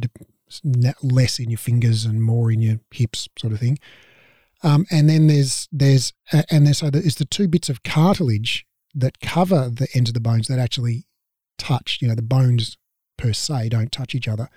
[1.02, 3.78] less in your fingers and more in your hips, sort of thing.
[4.62, 8.64] Um, and then there's there's a- and there's so there's the two bits of cartilage
[8.94, 11.06] that cover the ends of the bones that actually
[11.58, 11.98] touch.
[12.00, 12.78] You know, the bones
[13.18, 14.48] per se don't touch each other,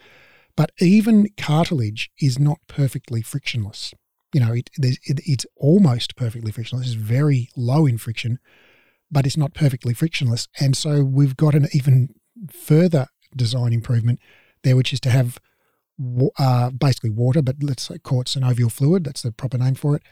[0.56, 3.94] but even cartilage is not perfectly frictionless
[4.34, 6.88] you know, it, it, it's almost perfectly frictionless.
[6.88, 8.40] It's very low in friction,
[9.12, 10.48] but it's not perfectly frictionless.
[10.60, 12.10] And so we've got an even
[12.52, 14.20] further design improvement
[14.64, 15.40] there, which is to have
[16.38, 19.04] uh, basically water, but let's say it synovial fluid.
[19.04, 20.04] That's the proper name for it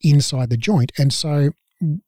[0.00, 0.92] inside the joint.
[0.98, 1.50] And so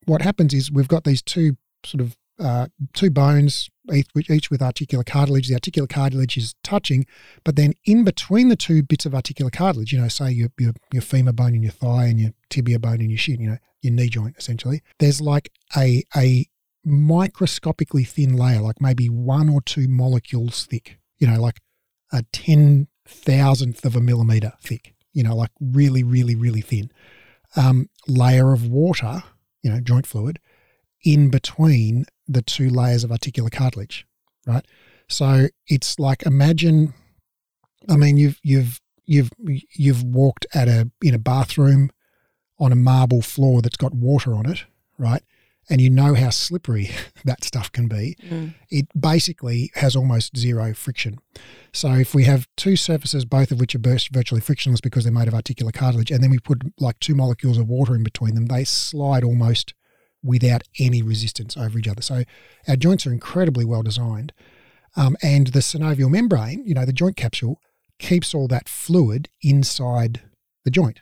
[0.06, 4.50] what happens is we've got these two sort of uh, two bones, each, with- each
[4.50, 5.48] with articular cartilage.
[5.48, 7.06] The articular cartilage is touching,
[7.44, 10.72] but then in between the two bits of articular cartilage, you know, say your, your,
[10.92, 13.58] your femur bone in your thigh and your tibia bone in your shin, you know,
[13.80, 16.46] your knee joint essentially, there's like a, a
[16.86, 21.60] microscopically thin layer, like maybe one or two molecules thick, you know, like
[22.12, 26.90] a 10 thousandth of a millimeter thick, you know, like really, really, really thin
[27.56, 29.22] um, layer of water,
[29.62, 30.38] you know, joint fluid
[31.04, 34.06] in between the two layers of articular cartilage,
[34.46, 34.64] right?
[35.08, 36.94] So it's like imagine,
[37.88, 41.90] I mean, you've you've you've you've walked at a in a bathroom
[42.58, 44.64] on a marble floor that's got water on it,
[44.98, 45.22] right?
[45.68, 46.90] And you know how slippery
[47.24, 48.16] that stuff can be.
[48.28, 48.54] Mm.
[48.70, 51.18] It basically has almost zero friction.
[51.72, 55.12] So if we have two surfaces, both of which are burst- virtually frictionless because they're
[55.12, 58.34] made of articular cartilage, and then we put like two molecules of water in between
[58.34, 59.74] them, they slide almost
[60.22, 62.02] without any resistance over each other.
[62.02, 62.24] So
[62.68, 64.32] our joints are incredibly well designed.
[64.96, 67.60] Um, and the synovial membrane, you know, the joint capsule,
[67.98, 70.22] keeps all that fluid inside
[70.64, 71.00] the joint.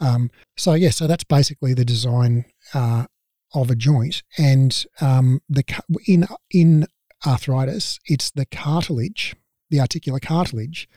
[0.00, 3.06] Um, so yeah, so that's basically the design uh,
[3.54, 4.22] of a joint.
[4.36, 5.64] And um, the
[6.06, 6.86] in in
[7.26, 9.34] arthritis, it's the cartilage,
[9.70, 10.88] the articular cartilage,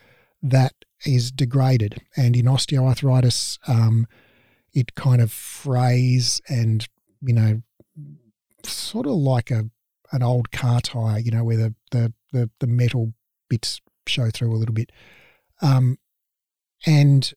[0.41, 0.73] that
[1.05, 2.01] is degraded.
[2.15, 4.07] And in osteoarthritis, um,
[4.73, 6.87] it kind of frays and
[7.21, 7.61] you know,
[8.63, 9.69] sort of like a
[10.11, 13.13] an old car tire, you know, where the the the, the metal
[13.49, 14.91] bits show through a little bit.
[15.61, 15.97] Um,
[16.85, 17.31] and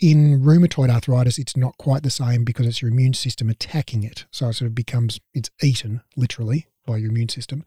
[0.00, 4.26] in rheumatoid arthritis, it's not quite the same because it's your immune system attacking it.
[4.30, 7.64] So it sort of becomes, it's eaten literally by your immune system.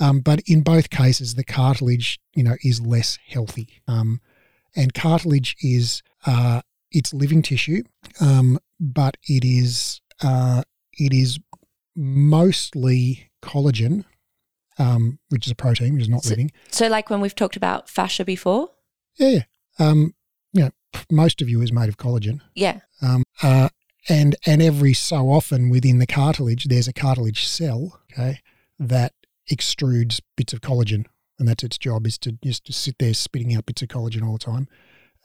[0.00, 3.80] Um, but in both cases, the cartilage, you know, is less healthy.
[3.88, 4.20] Um,
[4.76, 6.60] and cartilage is, uh,
[6.92, 7.82] it's living tissue,
[8.20, 11.38] um, but it is, uh, it is
[11.96, 14.04] mostly collagen
[14.78, 16.50] um, which is a protein, which is not So- living.
[16.70, 18.70] So, like when we've talked about fascia before?
[19.18, 19.42] Yeah, yeah.
[19.78, 20.14] Um,
[21.10, 22.40] most of you is made of collagen.
[22.54, 22.80] Yeah.
[23.02, 23.68] Um, uh,
[24.08, 28.40] and and every so often within the cartilage, there's a cartilage cell, okay,
[28.78, 29.12] that
[29.50, 31.06] extrudes bits of collagen,
[31.38, 34.26] and that's its job is to just to sit there spitting out bits of collagen
[34.26, 34.68] all the time.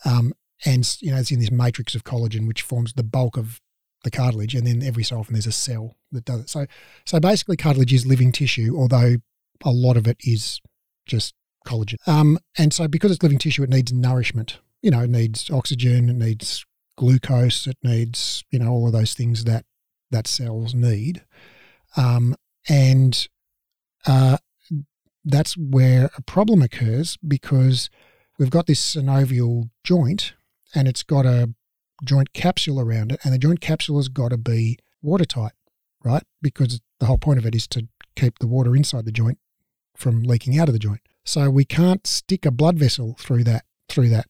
[0.05, 0.33] Um,
[0.65, 3.61] and you know, it's in this matrix of collagen which forms the bulk of
[4.03, 6.49] the cartilage, and then every so often there's a cell that does it.
[6.49, 6.65] So,
[7.05, 9.15] so basically, cartilage is living tissue, although
[9.63, 10.59] a lot of it is
[11.05, 11.33] just
[11.65, 12.05] collagen.
[12.07, 14.59] Um, and so because it's living tissue, it needs nourishment.
[14.83, 16.63] You know, it needs oxygen, it needs
[16.95, 19.65] glucose, it needs you know all of those things that
[20.11, 21.23] that cells need,
[21.97, 22.35] um,
[22.69, 23.27] and
[24.05, 24.37] uh,
[25.25, 27.89] that's where a problem occurs because
[28.37, 30.33] we've got this synovial joint
[30.75, 31.53] and it's got a
[32.03, 35.53] joint capsule around it, and the joint capsule has got to be watertight,
[36.03, 36.23] right?
[36.41, 39.39] Because the whole point of it is to keep the water inside the joint
[39.95, 41.01] from leaking out of the joint.
[41.25, 44.25] So we can't stick a blood vessel through that through that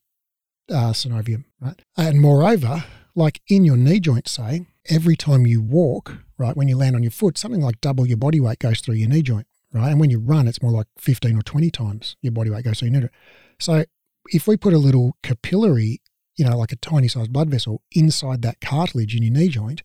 [0.69, 1.81] uh, synovium, right?
[1.97, 2.83] And moreover,
[3.15, 7.03] like in your knee joint, say, every time you walk, right, when you land on
[7.03, 9.89] your foot, something like double your body weight goes through your knee joint, right?
[9.89, 12.79] And when you run, it's more like 15 or 20 times your body weight goes
[12.79, 13.13] through your knee joint.
[13.59, 13.85] So
[14.27, 16.01] if we put a little capillary,
[16.35, 19.83] you know, like a tiny sized blood vessel inside that cartilage in your knee joint,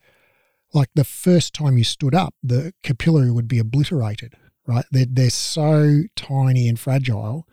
[0.75, 4.35] like the first time you stood up, the capillary would be obliterated,
[4.67, 4.85] right?
[4.91, 7.47] They're, they're so tiny and fragile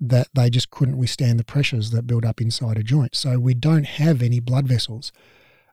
[0.00, 3.14] that they just couldn't withstand the pressures that build up inside a joint.
[3.14, 5.12] So we don't have any blood vessels.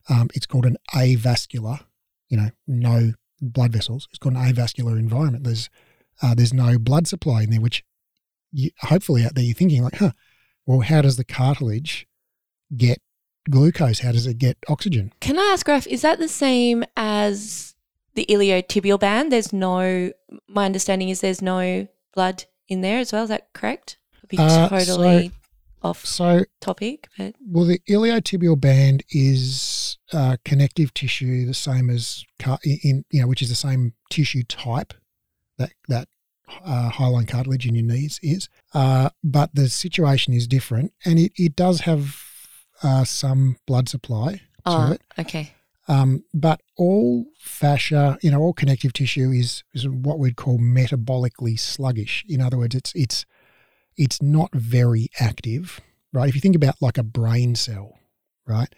[0.10, 1.82] Um, it's called an avascular,
[2.30, 4.08] you know, no blood vessels.
[4.12, 5.44] It's called an avascular environment.
[5.44, 5.70] There's
[6.22, 7.84] uh, there's no blood supply in there, which
[8.52, 10.12] you, hopefully out there you're thinking like, huh,
[10.66, 12.08] well, how does the cartilage
[12.76, 13.00] get
[13.50, 14.00] glucose?
[14.00, 15.12] How does it get oxygen?
[15.20, 17.76] Can I ask, Raf, is that the same as
[18.14, 19.32] the iliotibial band?
[19.32, 20.12] There's no,
[20.48, 23.24] my understanding is there's no blood in there as well.
[23.24, 23.98] Is that correct?
[24.30, 25.32] Be Uh, totally
[25.82, 32.24] off So topic, but Well, the iliotibial band is uh, connective tissue, the same as
[32.40, 34.94] car- in you know, which is the same tissue type
[35.58, 36.08] that that
[36.64, 41.32] uh, hyaline cartilage in your knees is, uh, but the situation is different, and it,
[41.36, 42.22] it does have
[42.84, 45.02] uh, some blood supply to oh, it.
[45.20, 45.54] okay.
[45.88, 51.60] Um, but all fascia, you know, all connective tissue is is what we'd call metabolically
[51.60, 52.26] sluggish.
[52.28, 53.26] In other words, it's it's
[53.98, 55.82] it's not very active,
[56.14, 56.30] right?
[56.30, 57.98] If you think about like a brain cell,
[58.48, 58.70] right,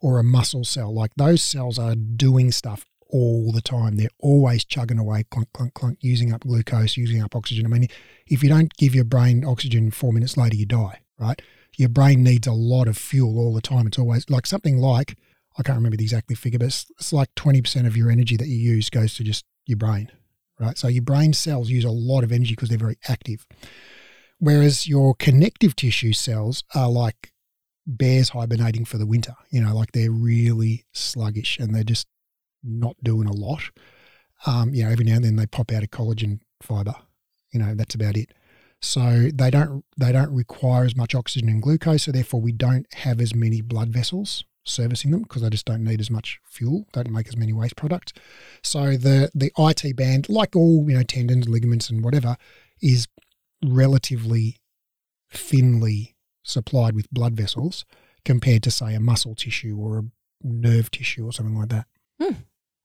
[0.00, 3.96] or a muscle cell, like those cells are doing stuff all the time.
[3.96, 7.66] They're always chugging away, clunk, clunk, clunk, using up glucose, using up oxygen.
[7.66, 7.88] I mean,
[8.26, 11.40] if you don't give your brain oxygen four minutes later, you die, right?
[11.76, 13.86] Your brain needs a lot of fuel all the time.
[13.86, 15.16] It's always like something like,
[15.58, 18.48] I can't remember the exact figure, but it's, it's like 20% of your energy that
[18.48, 20.10] you use goes to just your brain,
[20.58, 20.76] right?
[20.76, 23.46] So your brain cells use a lot of energy because they're very active.
[24.38, 27.32] Whereas your connective tissue cells are like
[27.86, 32.06] bears hibernating for the winter, you know, like they're really sluggish and they're just
[32.62, 33.62] not doing a lot.
[34.44, 36.94] Um, you know, every now and then they pop out a collagen fiber.
[37.52, 38.32] You know, that's about it.
[38.82, 42.86] So they don't they don't require as much oxygen and glucose, so therefore we don't
[42.92, 46.86] have as many blood vessels servicing them because they just don't need as much fuel,
[46.92, 48.12] don't make as many waste products.
[48.62, 52.36] So the the IT band, like all you know tendons, ligaments, and whatever,
[52.82, 53.08] is
[53.64, 54.60] relatively
[55.30, 57.84] thinly supplied with blood vessels
[58.24, 60.02] compared to say a muscle tissue or a
[60.42, 61.86] nerve tissue or something like that.
[62.20, 62.34] Hmm.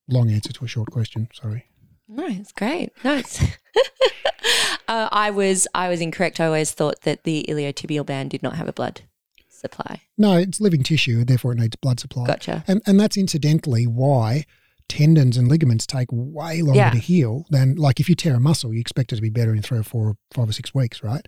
[0.07, 1.29] Long answer to a short question.
[1.33, 1.65] Sorry.
[2.07, 2.91] No, it's great.
[3.03, 3.41] No, it's
[4.87, 6.39] uh, I was I was incorrect.
[6.39, 9.01] I always thought that the iliotibial band did not have a blood
[9.47, 10.01] supply.
[10.17, 12.25] No, it's living tissue, therefore it needs blood supply.
[12.25, 12.63] Gotcha.
[12.67, 14.45] And and that's incidentally why
[14.91, 16.91] tendons and ligaments take way longer Yeah.
[16.91, 19.53] to heal than like if you tear a muscle, you expect it to be better
[19.55, 21.25] in three or four, or five or six weeks, right?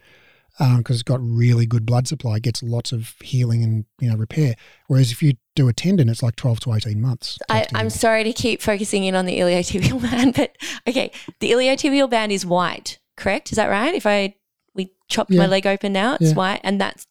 [0.60, 4.16] Uh, because it's got really good blood supply, gets lots of healing and you know
[4.18, 4.54] repair.
[4.88, 7.40] Whereas if you do a tendon, it's like twelve to eighteen months.
[7.50, 10.56] I, I'm sorry to keep focusing in on the iliotibial band, but
[10.88, 13.52] okay, the iliotibial band is white, correct?
[13.52, 13.96] Is that right?
[13.96, 14.36] If I
[14.76, 16.34] we chopped my leg open now, it's Yeah.
[16.36, 17.08] white, and that's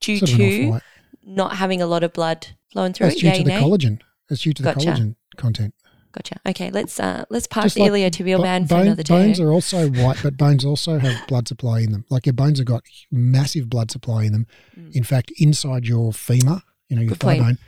[0.00, 0.80] due Sort to
[1.24, 3.32] not having a lot of blood flowing through That's it.
[3.34, 4.00] due to the collagen.
[4.28, 4.88] It's due to the Gotcha.
[4.88, 5.74] collagen content.
[6.12, 6.40] Gotcha.
[6.46, 9.14] Okay, let's uh let's park the like iliotibial Bo- band for bone- another day.
[9.14, 12.04] Bones are also white, but bones also have blood supply in them.
[12.10, 14.46] Like your bones have got massive blood supply in them.
[14.78, 14.94] Mm.
[14.96, 17.42] In fact, inside your femur, you know, your Good thigh point.
[17.42, 17.58] bone,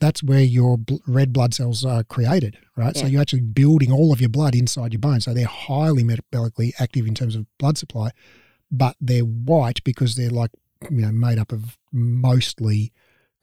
[0.00, 2.96] that's where your bl- red blood cells are created, right?
[2.96, 5.20] So you're actually building all of your blood inside your bone.
[5.20, 8.10] So they're highly metabolically active in terms of blood supply,
[8.70, 10.50] but they're white because they're like,
[10.90, 12.92] you know, made up of mostly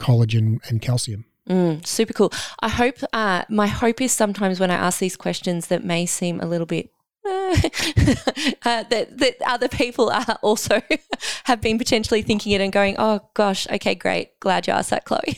[0.01, 1.24] collagen and calcium.
[1.50, 2.32] Mm, super cool.
[2.60, 6.39] I hope uh, my hope is sometimes when I ask these questions that may seem
[6.39, 6.91] a little bit
[7.30, 10.82] uh, that, that other people are also
[11.43, 14.39] have been potentially thinking it and going, oh gosh, okay, great.
[14.39, 15.38] Glad you asked that, Chloe.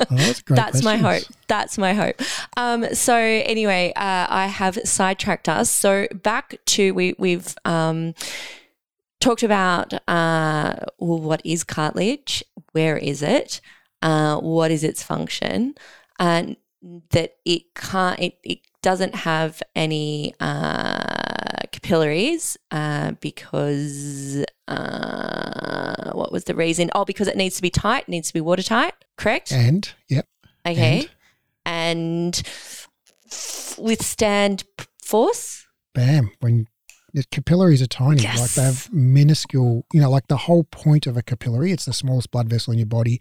[0.00, 1.22] Oh, that's great That's my hope.
[1.46, 2.20] That's my hope.
[2.56, 5.70] Um, so anyway, uh, I have sidetracked us.
[5.70, 8.14] So back to we we've um,
[9.20, 12.42] talked about uh, well, what is cartilage?
[12.72, 13.60] Where is it?
[14.02, 15.74] Uh, what is its function?
[16.18, 16.56] And
[17.10, 18.18] that it can't.
[18.20, 26.90] It, it doesn't have any uh, capillaries uh, because uh, what was the reason?
[26.94, 28.08] Oh, because it needs to be tight.
[28.08, 28.94] Needs to be watertight.
[29.16, 29.52] Correct.
[29.52, 30.26] And, yep.
[30.66, 31.08] Okay.
[31.66, 32.40] And,
[33.78, 34.64] withstand
[35.02, 35.66] force.
[35.94, 36.66] bam, when
[37.12, 41.16] the capillaries are tiny, like they have minuscule, you know, like the whole point of
[41.16, 43.20] a capillary, it's the smallest blood vessel in your body.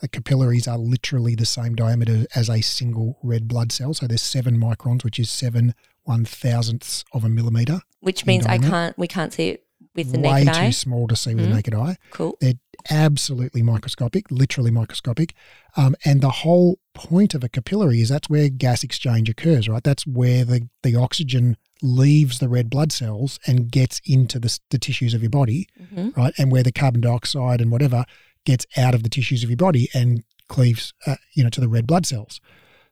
[0.00, 3.94] The capillaries are literally the same diameter as a single red blood cell.
[3.94, 5.74] So there's seven microns, which is seven
[6.04, 7.80] one thousandths of a millimeter.
[8.00, 8.96] Which means I can't.
[8.98, 10.60] We can't see it with the Way naked eye.
[10.60, 11.48] Way too small to see with Mhm.
[11.48, 11.96] the naked eye.
[12.10, 12.36] Cool.
[12.40, 12.54] They're
[12.90, 15.34] absolutely microscopic, literally microscopic.
[15.76, 19.82] Um, and the whole point of a capillary is that's where gas exchange occurs, right?
[19.82, 24.78] That's where the, the oxygen leaves the red blood cells and gets into the, the
[24.78, 26.34] tissues of your body, hmm right?
[26.38, 28.04] And where the carbon dioxide and whatever
[28.46, 31.68] gets out of the tissues of your body and cleaves, uh, you know, to the
[31.68, 32.40] red blood cells.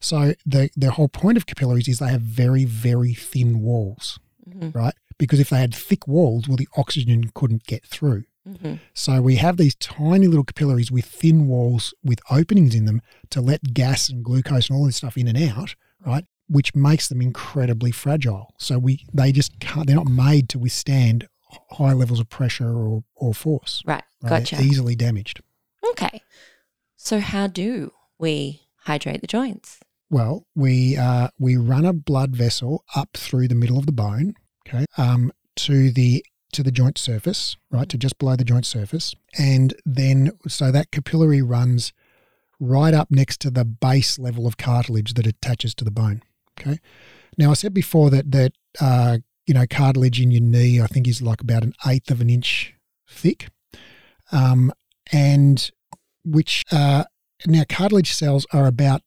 [0.01, 4.69] So the the whole point of capillaries is they have very very thin walls, hmm
[4.75, 4.95] right?
[5.17, 8.25] Because if they had thick walls, well, the oxygen couldn't get through.
[8.61, 13.01] hmm So we have these tiny little capillaries with thin walls with openings in them
[13.31, 15.75] to let gas and glucose and all this stuff in and out,
[16.05, 16.25] right?
[16.49, 18.53] Which makes them incredibly fragile.
[18.59, 21.29] So we they just can't they're not made to withstand
[21.73, 23.83] high levels of pressure or, or force.
[23.87, 24.03] Right.
[24.23, 24.31] right?
[24.31, 24.57] Gotcha.
[24.57, 25.41] They're easily damaged.
[25.91, 26.23] Okay.
[26.97, 29.81] So how do we hydrate the joints?
[30.11, 34.35] Well, we uh, we run a blood vessel up through the middle of the bone,
[34.67, 39.15] okay, um, to the to the joint surface, right, to just below the joint surface,
[39.39, 41.93] and then so that capillary runs
[42.61, 46.23] right up next to the base level of cartilage that attaches to the bone.
[46.59, 46.79] Okay.
[47.37, 51.07] Now I said before that that uh, you know cartilage in your knee I think
[51.09, 52.75] is like about an eighth of an inch
[53.09, 53.49] thick,
[54.33, 54.73] um,
[55.13, 55.71] and
[56.25, 57.05] which uh,
[57.47, 59.03] now cartilage cells are about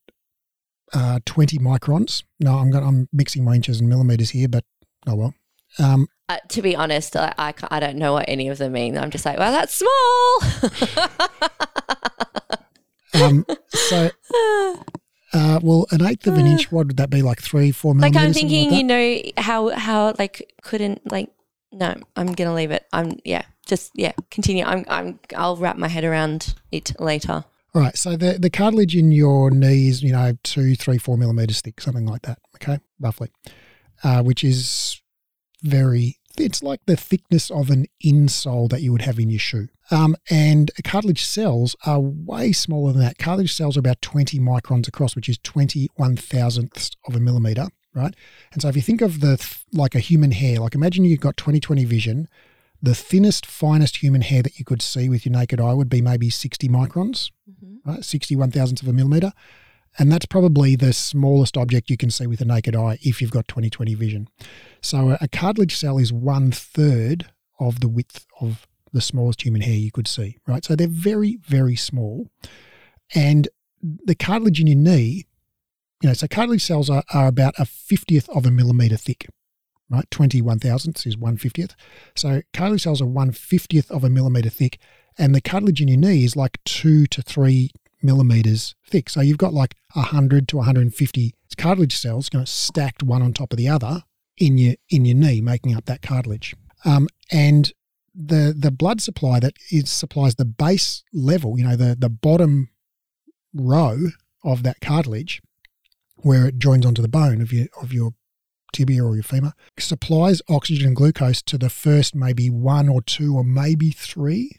[0.93, 2.23] uh, 20 microns.
[2.39, 2.85] No, I'm going.
[2.85, 4.63] I'm mixing my inches and millimeters here, but
[5.07, 5.33] oh well.
[5.79, 8.97] Um, Uh, to be honest, I, I, I don't know what any of them mean.
[8.97, 10.41] I'm just like, well, that's small.
[13.23, 14.09] um, so,
[15.67, 16.71] well, an eighth of an inch.
[16.71, 17.21] What would that be?
[17.21, 18.15] Like three, four millimeters.
[18.15, 18.25] like.
[18.25, 21.29] I'm thinking, like you know, how how like couldn't like
[21.73, 22.85] no, I'm gonna leave it.
[22.93, 24.63] I'm yeah, just yeah, continue.
[24.63, 27.43] I'm I'm I'll wrap my head around it later.
[27.75, 27.97] All right.
[27.97, 31.81] So the the cartilage in your knee is you know two, three, four millimeters thick,
[31.81, 32.39] something like that.
[32.55, 33.29] Okay, roughly,
[34.03, 35.01] uh, which is
[35.63, 36.17] very.
[36.37, 39.67] It's like the thickness of an insole that you would have in your shoe.
[39.89, 43.17] Um, and cartilage cells are way smaller than that.
[43.17, 48.13] Cartilage cells are about 20 microns across, which is 21 thousandths of a millimeter, right?
[48.51, 51.21] And so if you think of the th- like a human hair, like imagine you've
[51.21, 52.27] got 20/20 vision,
[52.81, 56.01] the thinnest, finest human hair that you could see with your naked eye would be
[56.01, 57.31] maybe 60 microns,
[57.85, 58.03] right?
[58.03, 59.31] 61 thousandths of a millimeter.
[59.99, 63.31] And that's probably the smallest object you can see with a naked eye if you've
[63.31, 64.27] got 20/20 vision.
[64.81, 67.27] So a, a cartilage cell is one third
[67.59, 68.67] of the width of
[68.97, 70.65] the smallest human hair you could see, right?
[70.65, 72.27] So they're very, very small.
[73.13, 73.47] And
[73.81, 75.25] the cartilage in your knee,
[76.01, 79.27] you know, so cartilage cells are, are about a 50th of a millimeter thick,
[79.89, 80.09] right?
[80.09, 81.75] 21 thousandths is 1 50th.
[82.15, 84.79] So cartilage cells are 1 50th of a millimeter thick.
[85.17, 87.69] And the cartilage in your knee is like two to three
[88.01, 89.09] millimeters thick.
[89.09, 93.51] So you've got like 100 to 150 cartilage cells you know, stacked one on top
[93.51, 94.03] of the other
[94.37, 96.55] in your in your knee, making up that cartilage.
[96.85, 97.73] Um, and
[98.17, 102.69] the the blood supply that is supplies the base level, you know, the the bottom
[103.53, 104.07] row
[104.43, 105.41] of that cartilage,
[106.17, 108.11] where it joins onto the bone of your of your
[108.73, 113.35] tibia or your femur, supplies oxygen and glucose to the first maybe one or two
[113.35, 114.57] or maybe three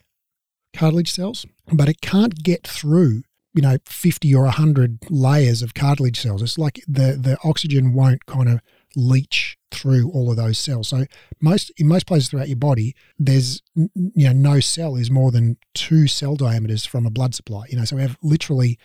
[0.74, 3.22] cartilage cells, but it can't get through
[3.54, 6.42] you know 50 or 100 layers of cartilage cells.
[6.42, 8.60] It's like the the oxygen won't kind of
[8.94, 10.88] leach through all of those cells.
[10.88, 11.04] So
[11.40, 15.56] most in most places throughout your body there's you know no cell is more than
[15.74, 18.78] two cell diameters from a blood supply you know so we have literally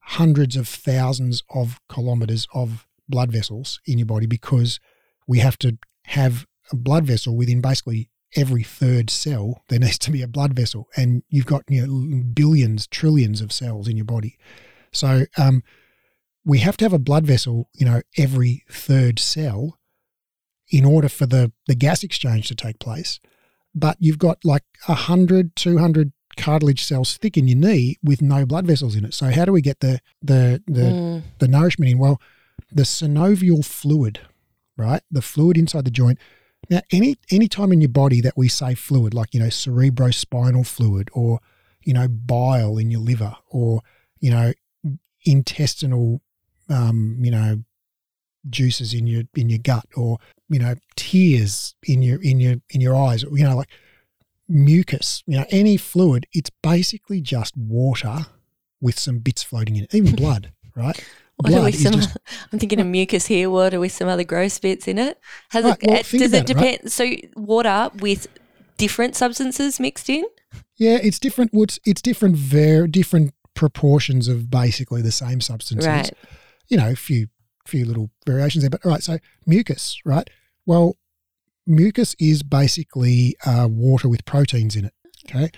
[0.00, 4.80] hundreds of thousands of kilometers of blood vessels in your body because
[5.26, 10.10] we have to have a blood vessel within basically every third cell there needs to
[10.10, 14.06] be a blood vessel and you've got you know billions trillions of cells in your
[14.06, 14.36] body.
[14.92, 15.62] So um,
[16.44, 19.78] we have to have a blood vessel you know every third cell
[20.72, 23.20] in order for the, the gas exchange to take place.
[23.74, 28.66] But you've got like 100, 200 cartilage cells thick in your knee with no blood
[28.66, 29.14] vessels in it.
[29.14, 31.22] So how do we get the the the, Mm.
[31.38, 31.98] the nourishment in?
[31.98, 32.20] Well,
[32.70, 34.20] the synovial fluid,
[34.76, 35.02] right?
[35.10, 36.18] The fluid inside the joint.
[36.70, 40.66] Now, any any time in your body that we say fluid, like you know cerebrospinal
[40.66, 41.40] fluid, or
[41.82, 43.82] you know bile in your liver, or
[44.20, 44.52] you know
[45.24, 46.20] intestinal,
[46.68, 47.62] um, you know
[48.48, 50.18] juices in your in your gut, or
[50.48, 53.68] you know tears in your in your in your eyes, you know like
[54.48, 56.26] mucus, you know any fluid.
[56.32, 58.26] It's basically just water
[58.80, 61.02] with some bits floating in it, even blood, right?
[61.44, 61.94] We some?
[61.94, 62.16] just-
[62.52, 63.50] I'm thinking of mucus here.
[63.50, 65.18] Water with some other gross bits in it.
[65.50, 65.86] Has Right, it?
[65.86, 66.46] well, uh, does it it, right?
[66.46, 66.92] depend?
[66.92, 68.28] So water with
[68.76, 70.24] different substances mixed in.
[70.76, 71.50] Yeah, it's different.
[71.54, 75.86] It's it's different, very different proportions of basically the same substances.
[75.86, 76.10] Right.
[76.68, 77.26] You know, a few
[77.66, 78.70] few little variations there.
[78.70, 80.28] But all right, so mucus, right?
[80.66, 80.96] Well,
[81.66, 84.94] mucus is basically uh, water with proteins in it.
[85.28, 85.50] Okay,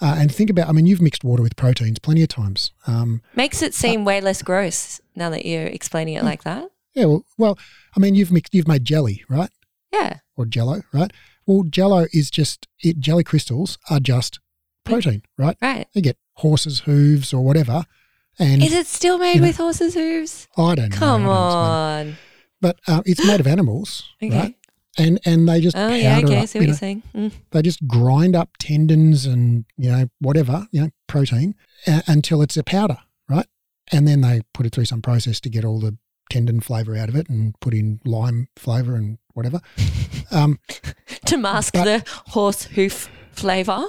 [0.00, 0.68] uh, and think about.
[0.68, 2.72] I mean, you've mixed water with proteins plenty of times.
[2.86, 6.68] Um, Makes it seem way less gross now that you're explaining it like that.
[6.94, 7.58] yeah, well, well,
[7.96, 9.50] I mean, you've mixed, you've made jelly, right?
[9.92, 10.18] Yeah.
[10.36, 11.12] Or Jello, right?
[11.46, 12.98] Well, Jello is just it.
[12.98, 14.40] Jelly crystals are just
[14.84, 15.56] protein, right?
[15.60, 15.86] Right.
[15.92, 17.84] You get horses' hooves or whatever,
[18.38, 20.48] and Is it still made you know, with horses' hooves?
[20.56, 20.96] I don't know.
[20.96, 22.16] Come I don't on.
[22.60, 24.36] But uh, it's made of animals, Okay.
[24.36, 24.54] right?
[24.98, 26.18] And and they just Oh yeah.
[26.18, 26.36] Okay.
[26.36, 27.02] I up, see you what know, you're saying.
[27.14, 27.32] Mm.
[27.50, 31.54] they just grind up tendons and you know whatever you know protein
[31.86, 33.46] uh, until it's a powder, right?
[33.90, 35.96] And then they put it through some process to get all the
[36.30, 39.60] tendon flavor out of it and put in lime flavor and whatever.
[40.30, 40.60] Um,
[41.26, 43.84] To mask But- the horse hoof flavour.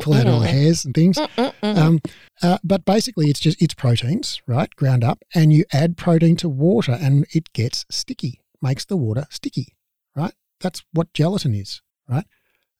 [0.00, 1.18] pull out all the hairs and things.
[1.62, 2.00] Um,
[2.42, 4.74] uh, but basically, it's just it's proteins, right?
[4.76, 8.40] Ground up, and you add protein to water, and it gets sticky.
[8.62, 9.76] Makes the water sticky,
[10.14, 10.34] right?
[10.60, 12.26] That's what gelatin is, right?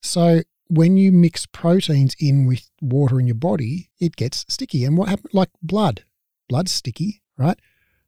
[0.03, 4.85] So when you mix proteins in with water in your body, it gets sticky.
[4.85, 5.35] And what happens?
[5.35, 6.05] Like blood,
[6.49, 7.59] blood's sticky, right?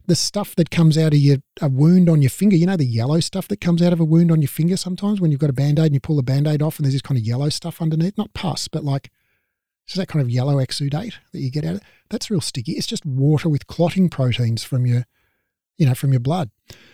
[0.06, 2.84] The stuff that comes out of your a wound on your finger, you know, the
[2.84, 5.50] yellow stuff that comes out of a wound on your finger sometimes when you've got
[5.50, 7.24] a band aid and you pull the band aid off and there's this kind of
[7.24, 9.10] yellow stuff underneath, not pus, but like
[9.86, 11.80] so that kind of yellow exudate that you get out of
[12.10, 12.72] that's real sticky.
[12.72, 15.04] It's just water with clotting proteins from your,
[15.78, 16.50] you know, from your blood.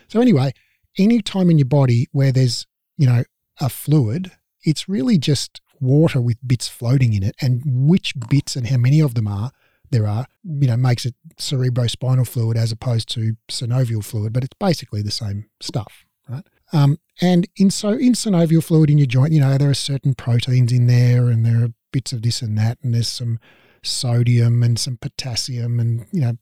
[0.09, 0.53] So anyway,
[0.97, 3.25] any time in your body where there's, you know,
[3.61, 4.33] a fluid,
[4.63, 7.35] it's really just water with bits floating in it.
[7.41, 9.51] And which bits and how many of them are
[9.91, 14.57] there are, you know, makes it cerebrospinal fluid as opposed to synovial fluid, but it's
[14.59, 16.47] basically the same stuff, right?
[16.73, 20.15] Um, and in so in synovial fluid in your joint, you know, there are certain
[20.15, 23.39] proteins in there, and there are bits of this and that, and there's some
[23.83, 26.33] sodium and some potassium, and you know,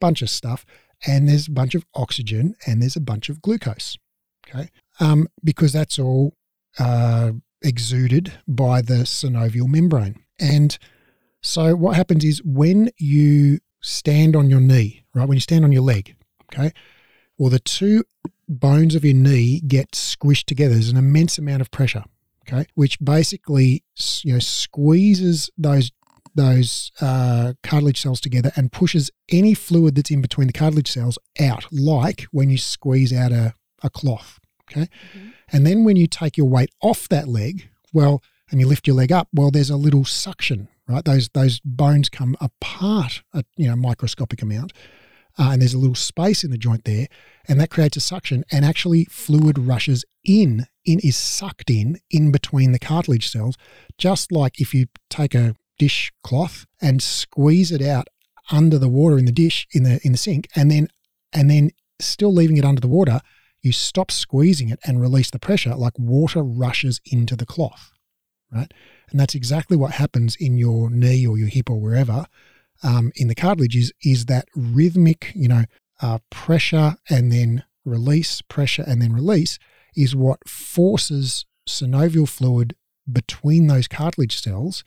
[0.00, 0.66] bunch of stuff,
[1.06, 3.96] and there's a bunch of oxygen, and there's a bunch of glucose,
[4.48, 4.68] okay,
[5.00, 6.34] um, because that's all
[6.78, 10.78] uh, exuded by the synovial membrane, and
[11.44, 15.72] so what happens is when you stand on your knee, right, when you stand on
[15.72, 16.72] your leg, okay,
[17.36, 18.04] well, the two
[18.48, 20.72] bones of your knee get squished together.
[20.72, 22.04] There's an immense amount of pressure,
[22.48, 23.84] okay, which basically
[24.22, 25.92] you know squeezes those
[26.34, 31.18] those uh, cartilage cells together and pushes any fluid that's in between the cartilage cells
[31.38, 34.88] out, like when you squeeze out a, a cloth, okay.
[35.52, 38.96] And then when you take your weight off that leg, well, and you lift your
[38.96, 41.04] leg up, well, there's a little suction, right?
[41.04, 44.72] Those those bones come apart, a you know microscopic amount,
[45.38, 47.08] uh, and there's a little space in the joint there,
[47.48, 52.30] and that creates a suction, and actually fluid rushes in, in is sucked in in
[52.30, 53.56] between the cartilage cells,
[53.98, 58.08] just like if you take a dish cloth and squeeze it out
[58.52, 60.88] under the water in the dish in the in the sink, and then
[61.32, 61.70] and then
[62.00, 63.20] still leaving it under the water,
[63.62, 67.92] you stop squeezing it and release the pressure, like water rushes into the cloth,
[68.54, 68.72] right?
[69.10, 72.26] And that's exactly what happens in your knee or your hip or wherever
[72.82, 75.64] um, in the cartilage is, is that rhythmic, you know,
[76.02, 79.58] uh, pressure and then release, pressure and then release
[79.96, 82.74] is what forces synovial fluid
[83.10, 84.84] between those cartilage cells,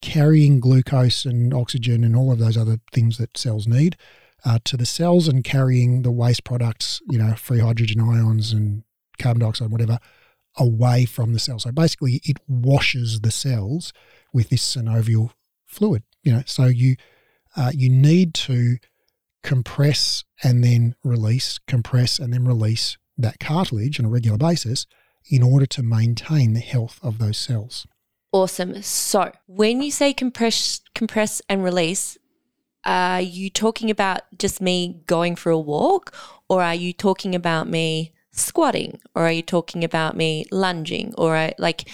[0.00, 3.96] carrying glucose and oxygen and all of those other things that cells need
[4.44, 8.84] uh, to the cells and carrying the waste products, you know, free hydrogen ions and
[9.18, 9.98] carbon dioxide, whatever,
[10.58, 11.58] away from the cell.
[11.58, 13.92] So basically, it washes the cells
[14.32, 15.30] with this synovial
[15.64, 16.02] fluid.
[16.22, 16.96] You know, so you
[17.56, 18.76] uh, you need to
[19.42, 24.86] compress and then release, compress and then release that cartilage on a regular basis
[25.30, 27.86] in order to maintain the health of those cells.
[28.32, 28.82] Awesome.
[28.82, 32.18] So when you say compress, compress and release,
[32.84, 36.14] are you talking about just me going for a walk,
[36.48, 41.36] or are you talking about me squatting or are you talking about me lunging or
[41.36, 41.88] uh, like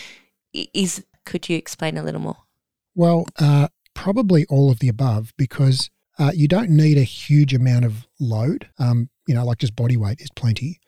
[0.52, 2.38] is could you explain a little more?
[2.94, 7.84] Well, uh, probably all of the above because uh, you don't need a huge amount
[7.84, 8.68] of load.
[8.78, 10.80] Um, you know, like just body weight is plenty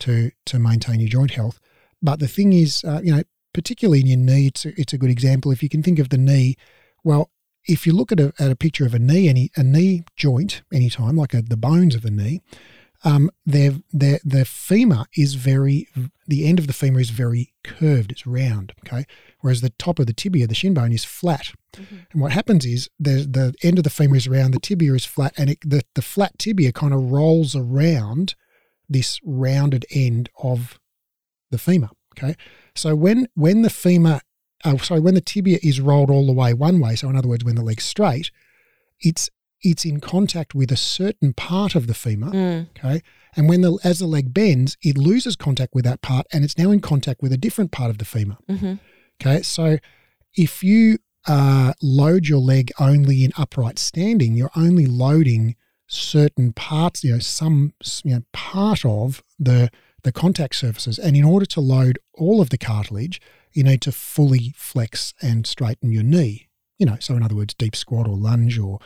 [0.00, 1.58] to to maintain your joint health.
[2.00, 4.98] But the thing is, uh, you know, particularly in your knee, it's a, it's a
[4.98, 5.50] good example.
[5.50, 6.56] If you can think of the knee,
[7.02, 7.30] well,
[7.64, 10.62] if you look at a, at a picture of a knee, any a knee joint,
[10.72, 12.40] anytime, like a, the bones of the knee,
[13.04, 15.88] um, their, their, the femur is very,
[16.26, 19.04] the end of the femur is very curved, it's round, okay?
[19.40, 21.52] Whereas the top of the tibia, the shin bone, is flat.
[21.74, 21.96] Mm-hmm.
[22.12, 25.04] And what happens is the, the end of the femur is round, the tibia is
[25.04, 28.34] flat, and it, the, the flat tibia kind of rolls around
[28.88, 30.80] this rounded end of
[31.50, 32.34] the femur, okay?
[32.74, 34.20] So when, when the femur,
[34.64, 37.28] uh, sorry, when the tibia is rolled all the way one way, so in other
[37.28, 38.32] words, when the leg's straight,
[39.00, 39.30] it's
[39.62, 42.30] it's in contact with a certain part of the femur.
[42.30, 42.68] Mm.
[42.70, 43.02] Okay.
[43.36, 46.58] And when the as the leg bends, it loses contact with that part and it's
[46.58, 48.36] now in contact with a different part of the femur.
[48.48, 48.74] Mm-hmm.
[49.20, 49.42] Okay.
[49.42, 49.78] So
[50.34, 55.56] if you uh, load your leg only in upright standing, you're only loading
[55.86, 57.72] certain parts, you know, some
[58.04, 59.70] you know, part of the
[60.04, 60.98] the contact surfaces.
[60.98, 63.20] And in order to load all of the cartilage,
[63.52, 66.48] you need to fully flex and straighten your knee.
[66.78, 68.78] You know, so in other words, deep squat or lunge or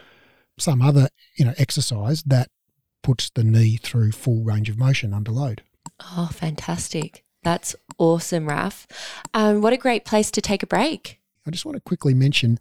[0.59, 2.49] some other you know exercise that
[3.03, 5.63] puts the knee through full range of motion under load.
[6.01, 7.25] Oh, fantastic!
[7.43, 8.87] That's awesome, Raf.
[9.35, 11.21] Um, what a great place to take a break.
[11.47, 12.59] I just want to quickly mention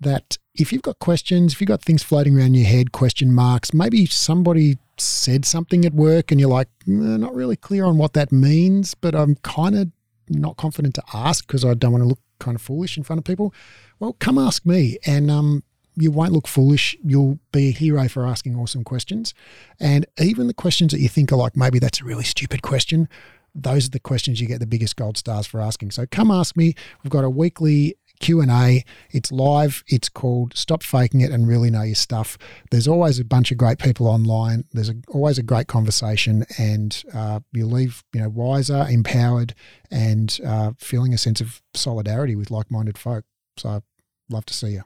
[0.00, 3.72] that if you've got questions, if you've got things floating around your head, question marks,
[3.72, 8.12] maybe somebody said something at work and you're like, mm, not really clear on what
[8.12, 9.90] that means, but I'm kind of
[10.28, 13.18] not confident to ask because I don't want to look kind of foolish in front
[13.18, 13.54] of people.
[13.98, 15.62] Well, come ask me and um,
[15.98, 16.96] you won't look foolish.
[17.02, 19.34] You'll be a hero for asking awesome questions.
[19.80, 23.08] And even the questions that you think are like, maybe that's a really stupid question,
[23.54, 25.90] those are the questions you get the biggest gold stars for asking.
[25.90, 26.74] So come ask me.
[27.02, 28.84] We've got a weekly Q&A.
[29.10, 29.82] It's live.
[29.86, 32.38] It's called Stop Faking It and Really Know Your Stuff.
[32.70, 34.64] There's always a bunch of great people online.
[34.72, 39.54] There's a, always a great conversation and uh, you leave you know wiser, empowered
[39.90, 43.24] and uh, feeling a sense of solidarity with like-minded folk.
[43.56, 43.82] So I'd
[44.30, 44.82] love to see you.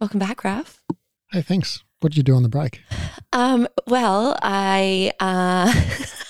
[0.00, 0.82] Welcome back, Raf.
[1.32, 1.82] Hey, thanks.
[2.00, 2.82] What did you do on the break?
[3.32, 5.72] Um, well, I uh,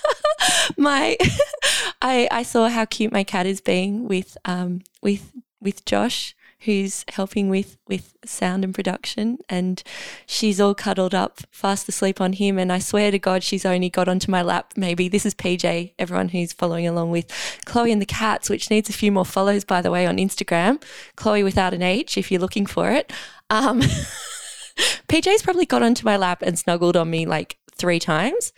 [0.76, 1.16] my
[2.02, 7.04] I I saw how cute my cat is being with um with with Josh who's
[7.08, 9.82] helping with with sound and production and
[10.26, 13.90] she's all cuddled up fast asleep on him and I swear to god she's only
[13.90, 14.72] got onto my lap.
[14.76, 17.30] Maybe this is PJ everyone who's following along with
[17.66, 20.82] Chloe and the cats which needs a few more follows by the way on Instagram.
[21.14, 23.12] Chloe without an H if you're looking for it.
[23.50, 23.80] Um
[25.08, 28.52] PJ's probably got onto my lap and snuggled on me like 3 times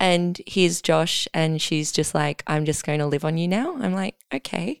[0.00, 3.76] and here's Josh and she's just like I'm just going to live on you now.
[3.78, 4.80] I'm like okay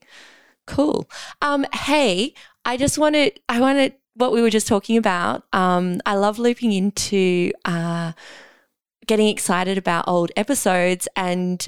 [0.66, 1.08] Cool.
[1.40, 2.34] Um, hey,
[2.64, 5.44] I just wanted, I wanted what we were just talking about.
[5.52, 8.12] Um, I love looping into uh,
[9.06, 11.66] getting excited about old episodes and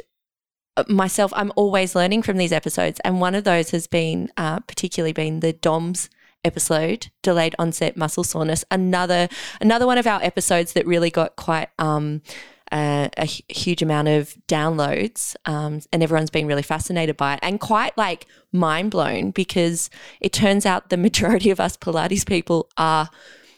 [0.77, 1.33] uh, myself.
[1.35, 5.41] I'm always learning from these episodes, and one of those has been uh, particularly been
[5.41, 6.11] the DOMS
[6.45, 8.65] episode, delayed onset muscle soreness.
[8.71, 9.29] Another
[9.61, 11.69] another one of our episodes that really got quite.
[11.79, 12.23] Um,
[12.75, 17.61] a, a, huge amount of downloads, um, and everyone's been really fascinated by it and
[17.61, 23.09] quite like mind blown because it turns out the majority of us Pilates people are,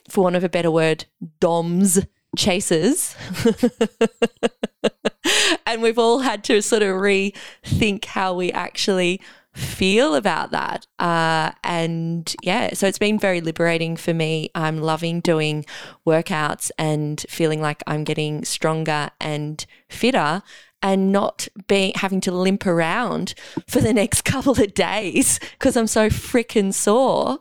[0.08, 1.06] for want of a better word,
[1.40, 2.00] DOMs
[2.36, 3.16] chasers.
[5.66, 9.20] and we've all had to sort of rethink how we actually
[9.56, 10.86] feel about that.
[10.98, 14.50] Uh, and yeah, so it's been very liberating for me.
[14.54, 15.64] I'm loving doing
[16.06, 20.42] workouts and feeling like I'm getting stronger and fitter
[20.82, 23.34] and not being having to limp around
[23.66, 27.38] for the next couple of days because I'm so freaking sore.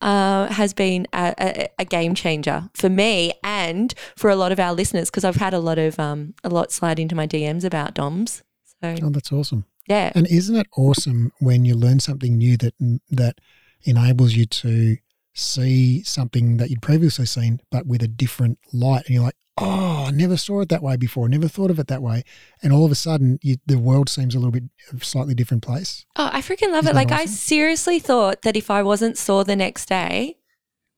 [0.00, 4.60] Uh, has been a, a, a, game changer for me and for a lot of
[4.60, 7.64] our listeners because I've had a lot of um, a lot slide into my DMs
[7.64, 8.44] about DOMs.
[8.80, 9.64] So oh, that's awesome.
[9.88, 10.12] Yeah.
[10.14, 12.74] And isn't it awesome when you learn something new that
[13.10, 13.40] that
[13.84, 14.96] enables you to
[15.34, 20.04] see something that you'd previously seen, but with a different light, and you're like, "Oh,
[20.08, 21.28] I never saw it that way before.
[21.28, 22.24] Never thought of it that way."
[22.62, 25.62] And all of a sudden, you, the world seems a little bit a slightly different
[25.62, 26.04] place.
[26.16, 26.94] Oh, I freaking love Isn't it!
[26.96, 27.22] Like awesome?
[27.22, 30.36] I seriously thought that if I wasn't sore the next day,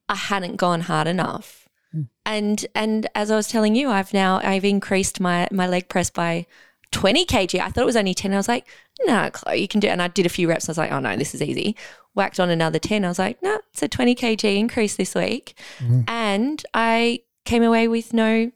[0.08, 1.68] I hadn't gone hard enough.
[1.92, 2.02] Hmm.
[2.24, 6.10] And and as I was telling you, I've now I've increased my my leg press
[6.10, 6.46] by
[6.92, 7.60] 20 kg.
[7.60, 8.32] I thought it was only 10.
[8.32, 8.66] I was like,
[9.06, 9.92] no, nah, Chloe, you can do it.
[9.92, 10.68] And I did a few reps.
[10.68, 11.76] I was like, oh no, this is easy.
[12.14, 13.04] Whacked on another 10.
[13.04, 15.54] I was like, no, nah, it's a 20 kg increase this week.
[15.78, 16.00] Mm-hmm.
[16.08, 18.50] And I came away with no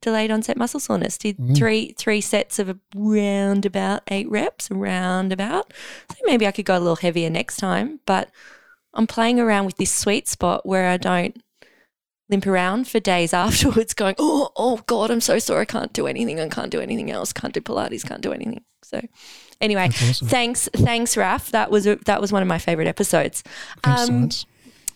[0.00, 1.18] delayed onset muscle soreness.
[1.18, 1.56] Did Mm.
[1.56, 5.72] three three sets of around about eight reps, around about.
[6.10, 8.30] So maybe I could go a little heavier next time, but
[8.94, 11.42] I'm playing around with this sweet spot where I don't
[12.30, 15.60] limp around for days afterwards going, oh, oh God, I'm so sore.
[15.60, 16.40] I can't do anything.
[16.40, 17.32] I can't do anything else.
[17.32, 18.06] Can't do Pilates.
[18.06, 18.62] Can't do anything.
[18.82, 19.00] So
[19.60, 20.28] anyway, awesome.
[20.28, 21.50] thanks, thanks, Raf.
[21.50, 23.42] That was a, that was one of my favorite episodes.
[23.82, 24.46] Thanks, Um, science.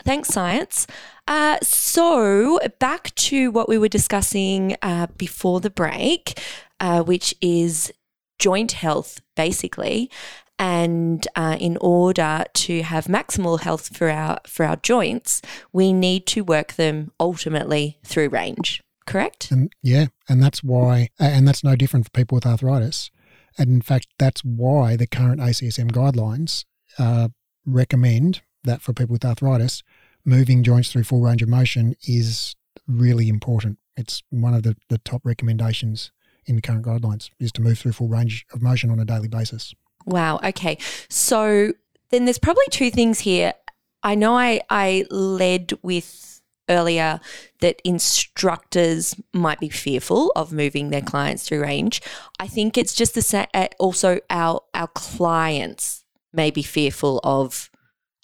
[0.05, 0.87] Thanks, science.
[1.29, 6.41] Uh, so back to what we were discussing uh, before the break,
[6.81, 7.93] uh, which is
[8.39, 10.11] joint health, basically.
[10.59, 15.43] And uh, in order to have maximal health for our for our joints,
[15.73, 18.81] we need to work them ultimately through range.
[19.07, 19.51] Correct?
[19.51, 23.11] And yeah, and that's why, and that's no different for people with arthritis.
[23.59, 26.65] And in fact, that's why the current ACSM guidelines
[26.99, 27.29] uh,
[27.67, 29.83] recommend that for people with arthritis,
[30.25, 32.55] moving joints through full range of motion is
[32.87, 33.79] really important.
[33.97, 36.13] It's one of the, the top recommendations
[36.47, 39.29] in the current guidelines is to move through full range of motion on a daily
[39.29, 39.75] basis.
[40.05, 40.41] Wow.
[40.43, 40.79] Okay.
[41.09, 41.73] So
[42.11, 43.55] then there's probably two things here.
[44.03, 47.21] I know I, I led with earlier
[47.61, 52.01] that instructors might be fearful of moving their clients through range.
[52.39, 53.47] I think it's just the same.
[53.79, 57.71] Also, our our clients may be fearful of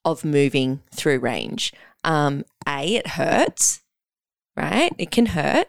[0.05, 1.73] of moving through range.
[2.05, 3.83] Um, a, it hurts,
[4.57, 4.93] right?
[4.99, 5.69] It can hurt,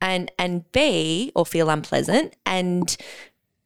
[0.00, 2.96] and and B, or feel unpleasant, and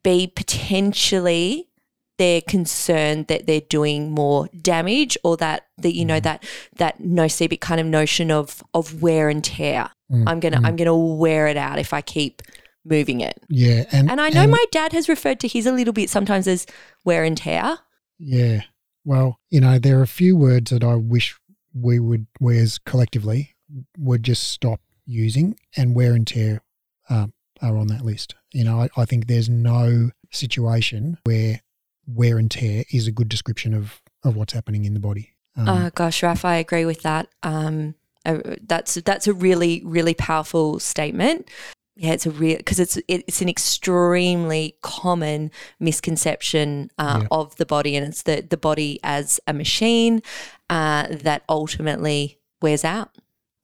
[0.05, 1.69] B, potentially
[2.17, 6.45] they're concerned that they're doing more damage or that that you know that
[6.77, 9.91] that nocebic kind of notion of of wear and tear.
[10.13, 10.67] Mm, I'm gonna mm.
[10.67, 12.41] I'm gonna wear it out if I keep
[12.85, 13.43] moving it.
[13.49, 16.09] Yeah, and And I know and- my dad has referred to his a little bit
[16.09, 16.67] sometimes as
[17.05, 17.79] wear and tear.
[18.21, 18.63] Yeah.
[19.05, 21.37] Well, you know, there are a few words that I wish
[21.75, 23.55] we would, we as collectively,
[23.99, 26.63] would just stop using, and wear and tear
[27.11, 28.35] um, are on that list.
[28.55, 31.61] You know, I, I think there's no situation where
[32.07, 35.35] wear and tear is a good description of, of what's happening in the body.
[35.57, 37.29] Um, Oh gosh, Raf, I agree with that.
[37.43, 37.95] Um,
[38.27, 41.51] uh, that's that's a really really powerful statement.
[41.97, 47.29] Yeah, it's a real because it's it, it's an extremely common misconception uh, Yeah.
[47.31, 50.23] of the body, and it's the the body as a machine
[50.71, 53.11] uh, that ultimately wears out.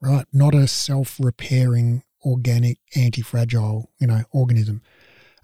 [0.01, 0.27] right.
[0.33, 4.83] Not a self repairing, organic, anti fragile, you know, organism.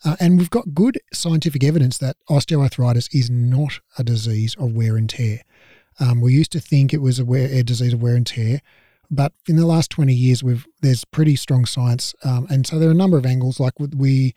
[0.04, 4.96] Uh, and we've got good scientific evidence that osteoarthritis is not a disease of wear
[4.96, 5.40] and tear.
[5.98, 8.60] Um, we used to think it was a, wear, a disease of wear and tear,
[9.10, 12.14] but in the last 20 years, we've there's pretty strong science.
[12.22, 14.34] Um, and so there are a number of angles, like we-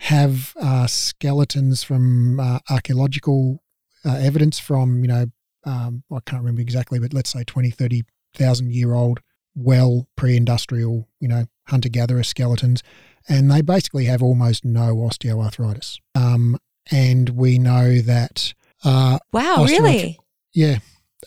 [0.00, 3.62] have uh, skeletons from uh, archaeological
[4.04, 5.26] uh, evidence from, you know,
[5.64, 9.20] um, I can't remember exactly, but let's say 20, 30,000 year old,
[9.58, 12.82] well pre industrial, you know, hunter gatherer skeletons.
[13.28, 15.98] And they basically have almost no osteoarthritis.
[16.14, 16.58] Um,
[16.90, 18.54] and we know that,
[18.84, 20.18] uh, Wow, Osteoarth- really?
[20.54, 20.78] yeah,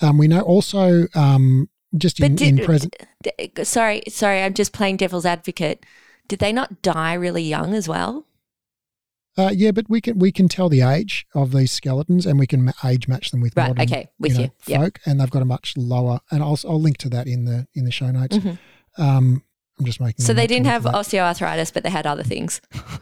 [0.02, 2.96] um, we know also um, just in, in present.
[3.22, 5.86] d- sorry, sorry, I'm just playing devil's advocate.
[6.28, 8.26] Did they not die really young as well?
[9.38, 12.46] Uh, yeah, but we can we can tell the age of these skeletons, and we
[12.48, 14.82] can age match them with Right, modern, okay, with know, you, yep.
[14.82, 16.20] folk, and they've got a much lower.
[16.32, 18.38] And I'll I'll link to that in the in the show notes.
[18.38, 18.58] Mhm.
[18.98, 19.44] Um,
[19.80, 20.26] I'm just making.
[20.26, 22.62] So they didn't have osteoarthritis, but they had other things.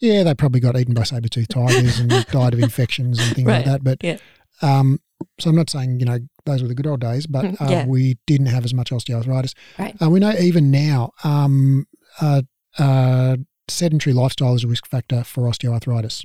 [0.00, 3.46] Yeah, they probably got eaten by saber toothed tigers and died of infections and things
[3.46, 3.84] Right, like that.
[3.84, 4.18] But yeah.
[4.60, 5.00] um,
[5.40, 7.70] so I'm not saying you know those were the good old days, but Mm, uh,
[7.70, 7.86] yeah.
[7.86, 9.54] we didn't have as much osteoarthritis.
[9.78, 9.94] Right.
[10.02, 11.86] Uh, we know even now, um,
[12.20, 12.42] uh,
[12.78, 13.36] uh,
[13.68, 16.24] sedentary lifestyle is a risk factor for osteoarthritis.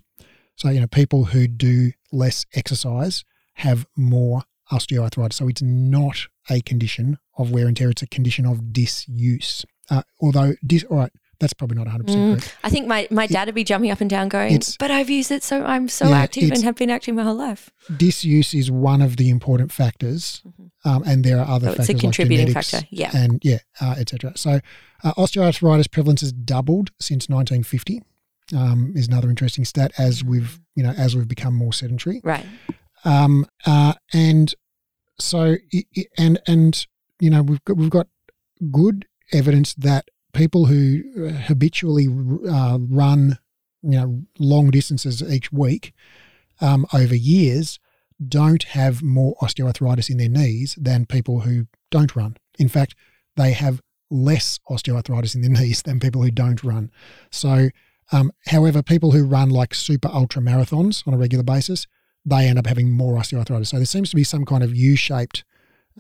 [0.56, 3.24] So you know people who do less exercise
[3.56, 5.34] have more osteoarthritis.
[5.34, 9.66] So it's not a condition of wear and tear; it's a condition of disuse.
[9.90, 12.32] Uh, although dis, all right, that's probably not 100 percent Mm.
[12.42, 12.56] correct.
[12.64, 15.32] I think my, my dad would be jumping up and down going, but I've used
[15.32, 17.70] it so I'm so Yeah, active and have been active my whole life.
[17.96, 20.42] disuse is one of the important factors,
[20.86, 21.76] um, and there are other Mm-hmm.
[21.78, 22.86] So it's a contributing like factor.
[22.92, 23.12] Yeah.
[23.16, 24.34] and yeah, uh, etc.
[24.36, 24.60] So
[25.04, 28.02] uh, osteoarthritis prevalence has doubled since 1950.
[28.56, 32.20] Um, is another interesting stat as we've you know as we've become more sedentary.
[32.24, 32.46] Right.
[33.06, 34.54] Um, uh, and
[35.20, 36.86] so i- i- and and
[37.20, 38.08] you know we've got we've got
[38.72, 42.08] good evidence that people who uh, habitually
[42.50, 43.38] uh, run
[43.82, 45.94] you know long distances each week
[46.62, 47.80] um, over years
[48.28, 52.36] don't have more osteoarthritis in their knees than people who don't run.
[52.58, 52.96] In fact,
[53.36, 56.92] they have less osteoarthritis in their knees than people who don't run.
[57.32, 57.70] So,
[58.12, 61.88] um, however, people who run like super ultra marathons on a regular basis,
[62.26, 63.68] they end up having more osteoarthritis.
[63.68, 65.46] So there seems to be some kind of U-shaped,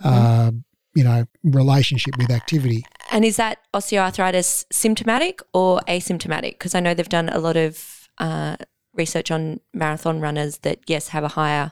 [0.03, 0.51] uh,
[0.95, 2.83] you know, relationship with activity.
[3.11, 6.51] And is that osteoarthritis symptomatic or asymptomatic?
[6.51, 8.57] Because I know they've done a lot of uh,
[8.93, 11.71] research on marathon runners that, yes, have a higher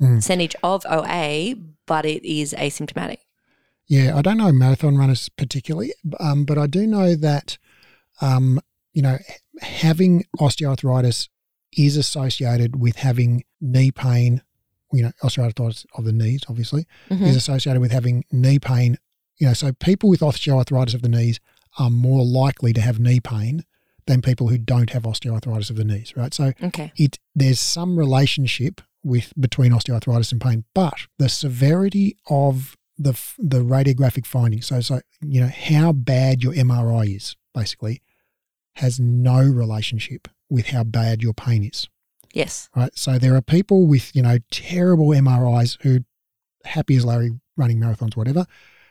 [0.00, 0.16] Mm.
[0.16, 3.18] percentage of OA, but it is asymptomatic.
[3.88, 7.58] Yeah, I don't know marathon runners particularly, um, but I do know that,
[8.20, 8.60] um,
[8.92, 9.18] you know,
[9.60, 11.28] having osteoarthritis
[11.76, 14.42] is associated with having knee pain.
[14.92, 17.26] You know, osteoarthritis of the knees, obviously, Mhm.
[17.26, 18.96] is associated with having knee pain.
[19.38, 21.38] You know, so people with osteoarthritis of the knees
[21.78, 23.64] are more likely to have knee pain
[24.06, 26.32] than people who don't have osteoarthritis of the knees, right?
[26.32, 26.92] So Okay.
[26.96, 33.60] it there's some relationship with between osteoarthritis and pain, but the severity of the the
[33.62, 38.00] radiographic findings, so so you know how bad your MRI is, basically,
[38.76, 41.86] has no relationship with how bad your pain is.
[42.32, 42.68] Yes.
[42.76, 42.96] Right.
[42.96, 46.00] So there are people with you know terrible MRIs who
[46.64, 48.46] happy as Larry running marathons, whatever.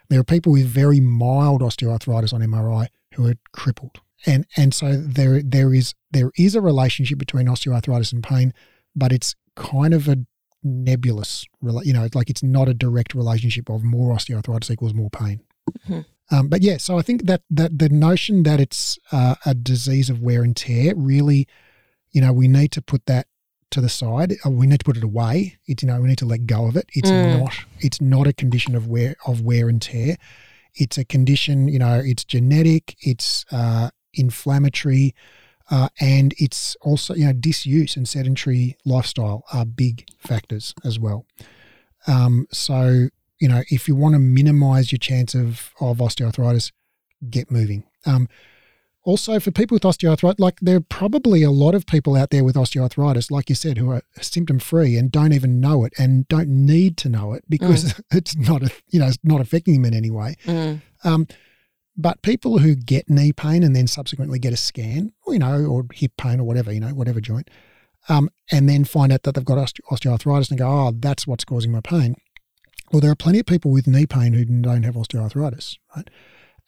[0.10, 4.94] There are people with very mild osteoarthritis on MRI who are crippled, and and so
[4.96, 8.54] there there is there is a relationship between osteoarthritis and pain,
[8.96, 10.18] but it's kind of a
[10.64, 11.46] nebulous,
[11.84, 15.42] you know, it's like it's not a direct relationship of more osteoarthritis equals more pain.
[15.88, 16.06] Mhm.
[16.30, 20.10] Um, but yeah, so I think that that the notion that it's uh, a disease
[20.10, 21.48] of wear and tear really,
[22.12, 23.28] you know, we need to put that
[23.72, 24.34] to the side.
[24.45, 25.58] Uh, We need to put it away.
[25.66, 26.86] It's you know we need to let go of it.
[26.93, 27.39] It's Mm.
[27.39, 30.18] not it's not a condition of wear of wear and tear.
[30.74, 31.68] It's a condition.
[31.68, 32.95] You know, it's genetic.
[33.01, 35.14] It's uh, inflammatory,
[35.70, 41.26] uh, and it's also you know disuse and sedentary lifestyle are big factors as well.
[42.08, 46.72] Um, so you know if you want to minimize your chance of of osteoarthritis,
[47.30, 47.84] get moving.
[48.05, 48.30] Um,
[49.08, 52.43] also, for people with osteoarthritis, like there are probably a lot of people out there
[52.43, 56.28] with osteoarthritis, like you said, who are symptom free and don't even know it and
[56.28, 59.86] don't need to know it because it's not, a, you know, it's not affecting them
[59.86, 60.36] in any way.
[60.43, 60.82] Mm.
[61.05, 61.26] Um,
[61.95, 65.86] but people who get knee pain and then subsequently get a scan, you know, or
[65.93, 67.49] hip pain or whatever, you know, whatever joint,
[68.10, 71.45] um, and then find out that they've got osteo- osteoarthritis and go, oh, that's what's
[71.45, 72.16] causing my pain.
[72.91, 76.10] Well, there are plenty of people with knee pain who don't have osteoarthritis, right?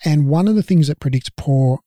[0.05, 1.79] And one of the things that predicts poor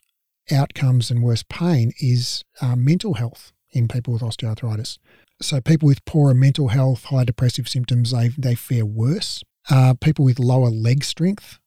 [0.50, 4.98] outcomes and worse pain is uh, mental health in people with osteoarthritis.
[5.40, 9.42] So people with poorer mental health, high depressive symptoms, they, they fare worse.
[9.70, 11.58] Uh, people with lower leg strength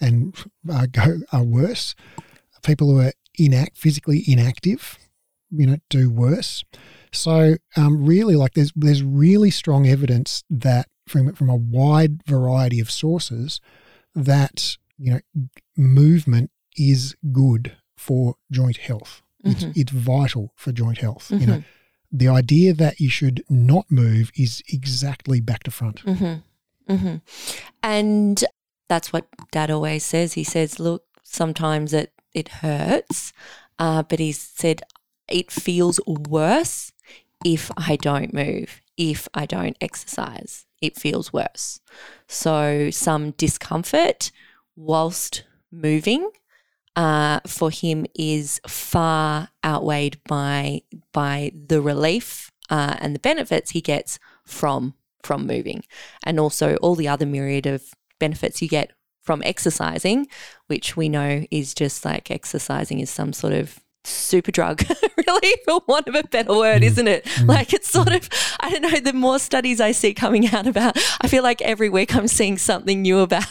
[0.00, 0.34] and
[0.70, 1.94] uh, go are worse.
[2.62, 4.98] People who are inact, physically inactive,
[5.50, 6.64] you know, do worse.
[7.12, 12.80] So um, really, like there's there's really strong evidence that from from a wide variety
[12.80, 13.60] of sources
[14.14, 15.20] that you know
[15.76, 19.22] movement is good for joint health.
[19.44, 19.76] It's, Mhm.
[19.76, 21.30] it's vital for joint health.
[21.30, 21.64] You know, Mhm.
[22.12, 26.04] the idea that you should not move is exactly back to front.
[26.04, 26.92] Mm-hmm.
[26.92, 27.16] Mm-hmm.
[27.82, 28.44] And
[28.88, 30.34] that's what Dad always says.
[30.34, 33.32] He says, "Look, sometimes it it hurts,
[33.78, 34.82] uh, but he said
[35.28, 36.92] it feels worse
[37.44, 40.66] if I don't move, if I don't exercise.
[40.80, 41.80] It feels worse.
[42.28, 44.30] So some discomfort
[44.76, 46.30] whilst moving."
[46.96, 50.80] Uh, for him is far outweighed by
[51.12, 55.82] by the relief uh, and the benefits he gets from from moving.
[56.22, 57.82] And also all the other myriad of
[58.18, 58.92] benefits you get
[59.22, 60.28] from exercising,
[60.68, 64.82] which we know is just like exercising is some sort of super drug,
[65.26, 67.26] really, for want of a better word, isn't it?
[67.44, 68.28] Like it's sort of,
[68.60, 71.88] I don't know, the more studies I see coming out about, I feel like every
[71.88, 73.44] week I'm seeing something new about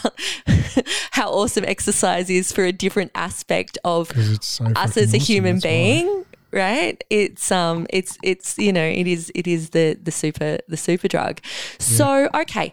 [1.12, 4.08] how awesome exercise is for a different aspect of
[4.42, 5.70] so us as a awesome, human that's why.
[5.70, 7.02] being right?
[7.10, 11.08] It's um it's it's you know it is it is the the super the super
[11.08, 11.40] drug.
[11.78, 12.72] So okay.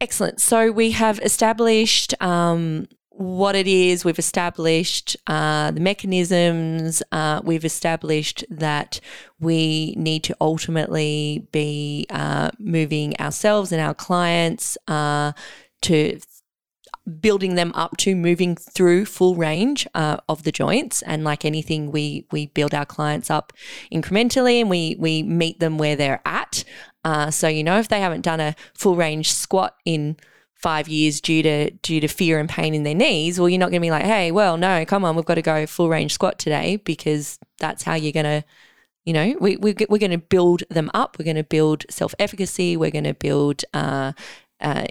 [0.00, 0.40] Excellent.
[0.40, 2.88] So we have established um
[3.18, 4.04] what it is.
[4.04, 9.00] We've established uh, the mechanisms uh, we've established that
[9.40, 15.32] we need to ultimately be uh, moving ourselves and our clients uh,
[15.82, 16.20] to
[17.20, 21.02] building them up to moving through full range uh, of the joints.
[21.02, 23.52] And like anything we we build our clients up
[23.92, 26.62] incrementally and we we meet them where they're at.
[27.04, 30.16] Uh, so you know if they haven't done a full range squat in
[30.58, 33.70] five years due to due to fear and pain in their knees well you're not
[33.70, 36.12] going to be like hey well no come on we've got to go full range
[36.12, 38.44] squat today because that's how you're going to
[39.04, 42.76] you know we, we, we're going to build them up we're going to build self-efficacy
[42.76, 44.12] we're going to build uh,
[44.60, 44.84] uh,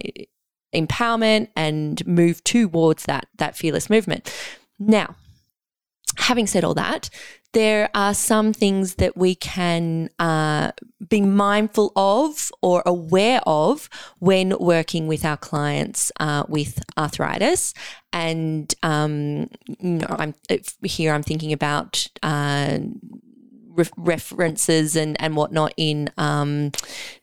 [0.74, 4.32] empowerment and move towards that that fearless movement.
[4.78, 5.16] Now,
[6.16, 7.10] having said all that,
[7.52, 10.72] there are some things that we can uh,
[11.08, 13.88] be mindful of or aware of
[14.18, 17.72] when working with our clients uh, with arthritis.
[18.12, 20.34] And um, you know, I'm
[20.82, 21.12] here.
[21.12, 22.78] I'm thinking about uh,
[23.96, 26.72] references and, and whatnot in um,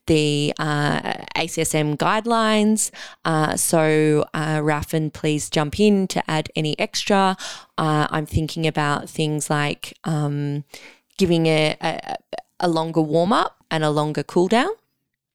[0.07, 1.01] the uh,
[1.35, 2.91] ACSM guidelines.
[3.23, 7.37] Uh, so, uh, Rafin, please jump in to add any extra.
[7.77, 10.63] Uh, I'm thinking about things like um,
[11.17, 12.15] giving a, a,
[12.59, 14.69] a longer warm up and a longer cool down.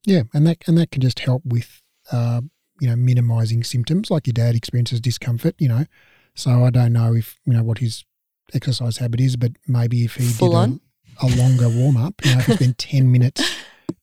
[0.06, 2.40] Yeah, and that and that can just help with uh,
[2.80, 4.10] you know minimizing symptoms.
[4.10, 5.84] Like your dad experiences discomfort, you know.
[6.34, 8.04] So I don't know if you know what his
[8.54, 10.80] exercise habit is, but maybe if he Full did on
[11.22, 12.14] a longer warm up.
[12.24, 13.42] You know, if it's been 10 minutes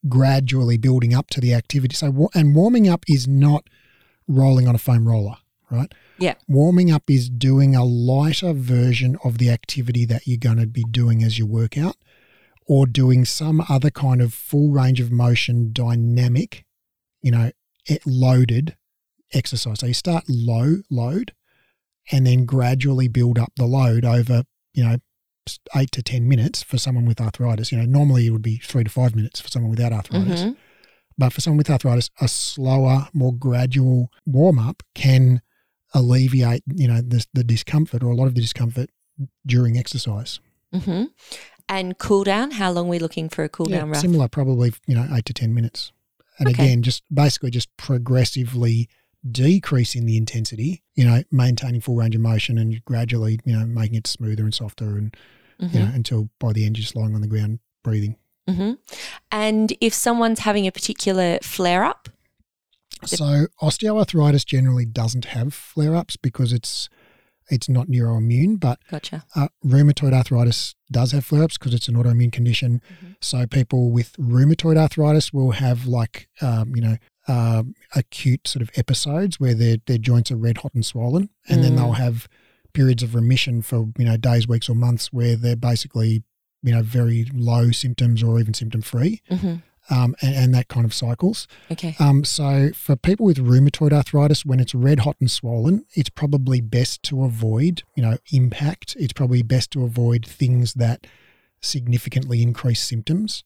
[0.07, 1.95] gradually building up to the activity.
[1.95, 3.68] So, and warming up is not
[4.28, 5.38] rolling on a foam roller,
[5.70, 5.91] right?
[6.20, 6.36] Yeah.
[6.47, 10.84] Warming up is doing a lighter version of the activity that you're going to be
[10.84, 11.95] doing as you work out
[12.68, 16.65] or doing some other kind of full range of motion dynamic,
[17.22, 17.51] you know,
[18.05, 18.76] loaded
[19.34, 19.80] exercise.
[19.80, 21.34] So you start low load
[22.11, 24.43] and then gradually build up the load over,
[24.74, 24.97] you know,
[25.76, 27.72] eight to 10 minutes for someone with arthritis.
[27.72, 30.41] You know, normally it would be three to five minutes for someone without arthritis.
[30.41, 30.52] Mm-hmm.
[31.18, 35.41] But for someone with arthritis, a slower, more gradual warm up can
[35.93, 38.89] alleviate, you know, the, the discomfort or a lot of the discomfort
[39.45, 40.39] during exercise.
[40.74, 41.06] Mm-hmm.
[41.70, 44.02] And cool down, how long are we looking for a cool yeah, down, Raf?
[44.02, 45.91] Similar, probably, you know, eight to 10 minutes.
[46.39, 46.66] And okay.
[46.66, 48.88] again, just basically just progressively
[49.30, 53.95] decreasing the intensity, you know, maintaining full range of motion and gradually, you know, making
[53.95, 55.16] it smoother and softer and
[55.62, 55.78] mm-hmm.
[55.78, 58.18] you know, until by the end you're just lying on the ground breathing.
[58.49, 58.74] Mm-hmm.
[59.32, 62.10] And if someone's having a particular flare up?
[63.05, 66.89] So osteoarthritis generally doesn't have flare ups because it's
[67.49, 69.24] it's not neuroimmune, but gotcha.
[69.36, 72.82] uh, rheumatoid arthritis does have flare ups because it's an autoimmune condition.
[72.93, 73.14] Mm-hmm.
[73.22, 76.97] So people with rheumatoid arthritis will have like um, you know
[77.28, 77.64] uh,
[77.95, 81.64] acute sort of episodes where their their joints are red hot and swollen, and mm.
[81.64, 82.28] then they'll have
[82.78, 86.23] periods of remission for you know days, weeks, or months where they're basically
[86.61, 89.21] you know very low symptoms or even symptom free.
[89.32, 89.55] Mm-hmm.
[89.89, 91.47] Um, and, and, that kind of cycles.
[91.71, 91.95] Okay.
[91.97, 96.59] Um, so for people with rheumatoid arthritis, when it's red hot and swollen, it's probably
[96.59, 98.97] best to avoid, you know, impact.
[98.99, 101.07] It's probably best to avoid things that
[101.61, 103.45] significantly increase symptoms.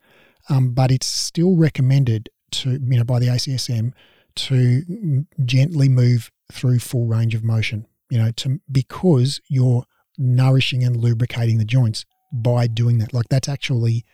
[0.49, 3.93] Um, but it's still recommended to, you know, by the ACSM
[4.34, 9.86] to gently move through full range of motion you know, to because you're
[10.18, 13.14] nourishing and lubricating the joints by doing that.
[13.14, 14.05] Like that's actually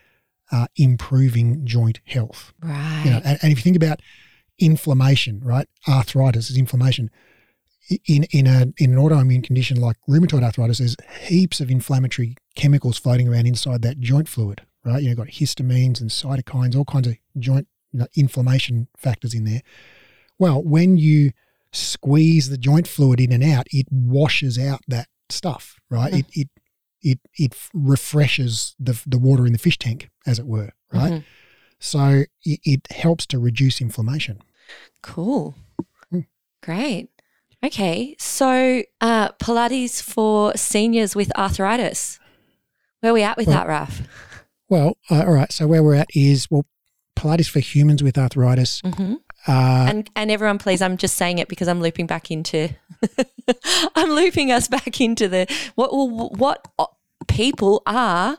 [0.52, 2.54] uh, improving joint health.
[2.62, 3.02] Right.
[3.04, 4.02] You know, and, and if you think about
[4.60, 5.68] inflammation, right?
[5.88, 7.10] Arthritis is inflammation.
[8.06, 12.98] In in a in an autoimmune condition like rheumatoid arthritis, there's heaps of inflammatory chemicals
[12.98, 15.02] floating around inside that joint fluid, right?
[15.02, 19.46] You know, got histamines and cytokines, all kinds of joint you know, inflammation factors in
[19.46, 19.62] there.
[20.38, 21.32] Well, when you
[21.72, 26.12] squeeze the joint fluid in and out, it washes out that stuff, right?
[26.14, 26.20] Mm-hmm.
[26.20, 26.50] It, it
[27.02, 31.14] it it refreshes the the water in the fish tank, as it were, right?
[31.14, 31.26] Mm-hmm.
[31.80, 34.42] So it, it, helps to reduce inflammation.
[35.04, 35.56] Cool,
[36.12, 36.26] mm.
[36.64, 37.10] great.
[37.64, 42.20] Okay, so uh, Pilates for seniors with arthritis.
[43.02, 44.02] Where are we at with well, that, Raf?
[44.70, 45.52] Well, uh, all right.
[45.52, 46.66] So where we're at is well,
[47.16, 48.82] Pilates for humans with arthritis.
[48.82, 49.16] Mm-hmm.
[49.48, 52.70] Uh, and and everyone, please, I'm just saying it because I'm looping back into,
[53.96, 56.68] I'm looping us back into the what what
[57.28, 58.38] people are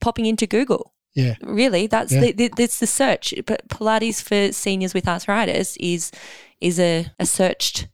[0.00, 0.92] popping into Google.
[1.14, 2.20] Yeah, really, that's yeah.
[2.20, 3.34] the, the that's the search.
[3.46, 6.10] But Pilates for seniors with arthritis is
[6.60, 7.88] is a, a searched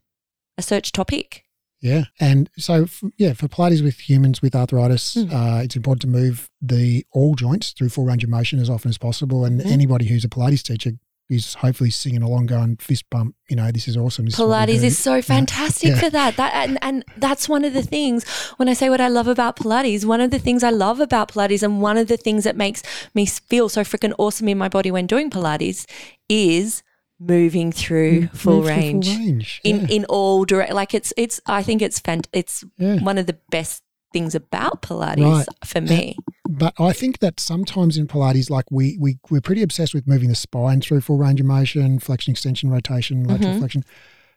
[0.59, 1.45] a search topic.
[1.81, 2.87] Yeah, and so
[3.17, 5.33] yeah, for Pilates with humans with arthritis, mm.
[5.33, 8.89] uh, it's important to move the all joints through full range of motion as often
[8.89, 9.45] as possible.
[9.45, 9.67] And mm.
[9.67, 10.93] anybody who's a Pilates teacher
[11.33, 13.35] is hopefully singing along, going fist bump.
[13.49, 14.27] You know, this is awesome.
[14.27, 16.01] This Pilates is, is so fantastic yeah.
[16.01, 16.37] for that.
[16.37, 19.57] That and, and that's one of the things when I say what I love about
[19.57, 20.05] Pilates.
[20.05, 22.83] One of the things I love about Pilates, and one of the things that makes
[23.15, 25.87] me feel so freaking awesome in my body when doing Pilates
[26.29, 26.83] is
[27.19, 29.61] moving through full range, full range.
[29.65, 29.75] Yeah.
[29.75, 30.73] in in all direct.
[30.73, 31.41] Like it's it's.
[31.47, 33.01] I think it's fant- It's yeah.
[33.01, 33.83] one of the best
[34.13, 35.47] things about Pilates right.
[35.65, 36.17] for me.
[36.49, 40.29] But I think that sometimes in Pilates, like we we we're pretty obsessed with moving
[40.29, 43.59] the spine through full range of motion, flexion, extension, rotation, lateral mm-hmm.
[43.61, 43.85] flexion,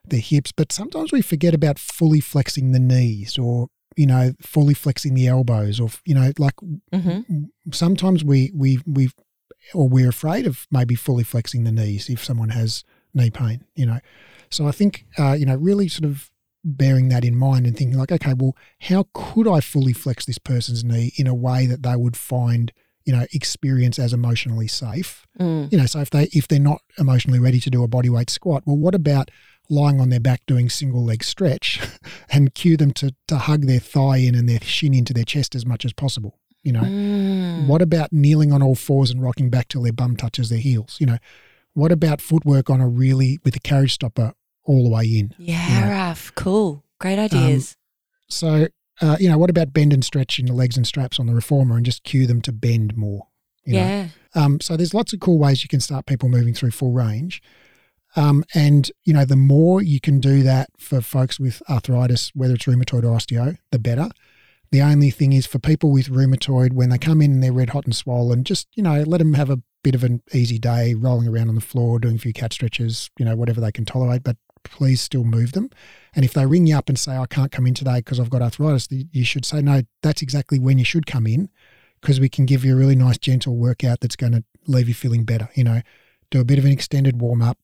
[0.07, 0.52] the hips.
[0.52, 5.27] But sometimes we forget about fully flexing the knees or you know fully flexing the
[5.27, 6.56] elbows or you know like
[6.94, 7.45] mm-hmm.
[7.72, 9.10] sometimes we we we
[9.73, 12.84] or we're afraid of maybe fully flexing the knees if someone has
[13.15, 13.64] knee pain.
[13.76, 13.99] You know,
[14.52, 16.30] so I think uh, you know really sort of
[16.66, 20.40] bearing that in mind and thinking like, okay, well, how could I fully flex this
[20.40, 22.74] person's knee in a way that they would find,
[23.06, 25.26] you know, experience as emotionally safe?
[25.40, 25.72] Mm.
[25.72, 28.64] You know, so if they if they're not emotionally ready to do a bodyweight squat,
[28.66, 29.30] well, what about
[29.70, 31.80] lying on their back doing single leg stretch
[32.30, 35.54] and cue them to to hug their thigh in and their shin into their chest
[35.56, 36.40] as much as possible?
[36.64, 37.68] You know, Mm.
[37.68, 40.98] what about kneeling on all fours and rocking back till their bum touches their heels?
[41.00, 41.18] You know,
[41.76, 44.34] what about footwork on a really with a carriage stopper
[44.66, 45.34] all the way in?
[45.38, 46.34] Yeah, Raf.
[46.36, 46.84] Cool.
[47.00, 47.78] Great ideas.
[48.28, 48.68] So,
[49.02, 51.36] uh, you know, what about bend and stretch in the legs and straps on the
[51.36, 53.28] reformer and just cue them to bend more?
[53.66, 53.80] You know?
[53.80, 54.08] yeah.
[54.34, 57.42] Um, so there's lots of cool ways you can start people moving through full range.
[58.16, 62.54] Um, and, you know, the more you can do that for folks with arthritis, whether
[62.54, 64.10] it's rheumatoid or osteo, the better.
[64.72, 67.72] The only thing is for people with rheumatoid, when they come in and they're red
[67.72, 70.94] hot and swollen, just, you know, let them have a bit of an easy day
[70.94, 73.86] rolling around on the floor, doing a few cat stretches, you know, whatever they can
[73.86, 75.70] tolerate, but please still move them.
[76.16, 78.30] And if they ring you up and say, I can't come in today because I've
[78.30, 81.50] got arthritis, you should say, no, that's exactly when you should come in
[82.02, 84.94] because we can give you a really nice, gentle workout that's going to leave you
[84.94, 85.50] feeling better.
[85.56, 85.82] You know,
[86.30, 87.58] do a bit of an extended warm up,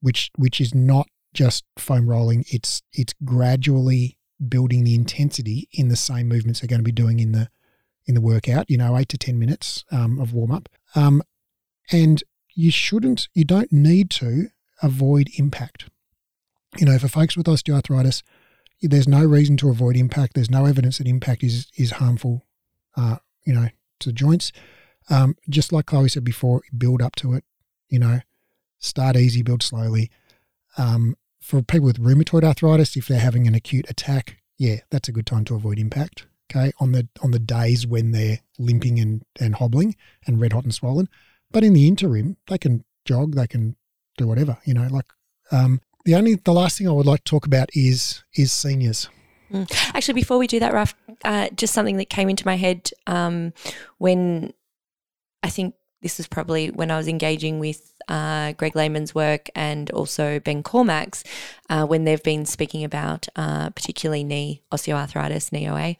[0.00, 2.44] which which is not just foam rolling.
[2.48, 4.18] It's it's gradually
[4.48, 7.48] building the intensity in the same movements they're going to be doing in the
[8.06, 8.70] in the workout.
[8.70, 11.22] You know, eight to ten minutes um, of warm up, um,
[11.90, 12.22] and
[12.54, 14.48] you shouldn't, you don't need to
[14.82, 15.89] avoid impact.
[16.78, 18.22] You know, for folks with osteoarthritis,
[18.82, 20.34] there's no reason to avoid impact.
[20.34, 22.46] There's no evidence that impact is is harmful.
[22.96, 23.68] Uh, you know,
[24.00, 24.52] to the joints.
[25.08, 27.44] Um, just like Chloe said before, build up to it.
[27.88, 28.20] You know,
[28.78, 30.10] start easy, build slowly.
[30.78, 35.12] Um, for people with rheumatoid arthritis, if they're having an acute attack, yeah, that's a
[35.12, 36.26] good time to avoid impact.
[36.50, 39.94] Okay, on the on the days when they're limping and, and hobbling
[40.26, 41.08] and red hot and swollen.
[41.50, 43.76] But in the interim, they can jog, they can
[44.18, 44.58] do whatever.
[44.64, 45.06] You know, like
[45.52, 45.80] um,
[46.10, 49.08] the only the last thing I would like to talk about is is seniors.
[49.94, 53.52] Actually, before we do that, Raf, uh, just something that came into my head um,
[53.98, 54.52] when
[55.44, 59.88] I think this was probably when I was engaging with uh, Greg Lehman's work and
[59.92, 61.22] also Ben Cormack's
[61.68, 65.96] uh, when they've been speaking about uh, particularly knee osteoarthritis, knee OA,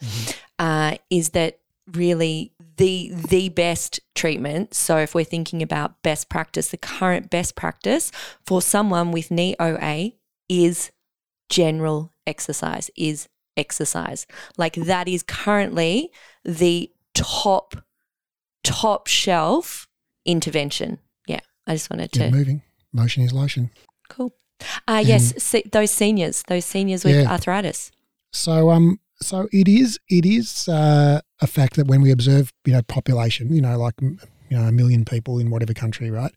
[0.59, 1.59] uh, is that
[1.93, 4.73] really the the best treatment.
[4.73, 8.11] So if we're thinking about best practice, the current best practice
[8.45, 10.11] for someone with knee OA
[10.49, 10.91] is
[11.49, 13.27] general exercise, is
[13.57, 14.25] exercise.
[14.57, 16.11] Like that is currently
[16.45, 17.75] the top
[18.63, 19.87] top shelf
[20.25, 20.99] intervention.
[21.27, 22.61] Yeah, I just wanted to moving.
[22.93, 23.71] Motion is lotion.
[24.09, 24.33] cool.
[24.87, 27.31] Uh, yes, se- those seniors, those seniors with Yeah.
[27.31, 27.91] arthritis.
[28.33, 32.73] So um so it is it is uh, a fact that when we observe you
[32.73, 34.17] know population you know like you
[34.49, 36.33] know a million people in whatever country right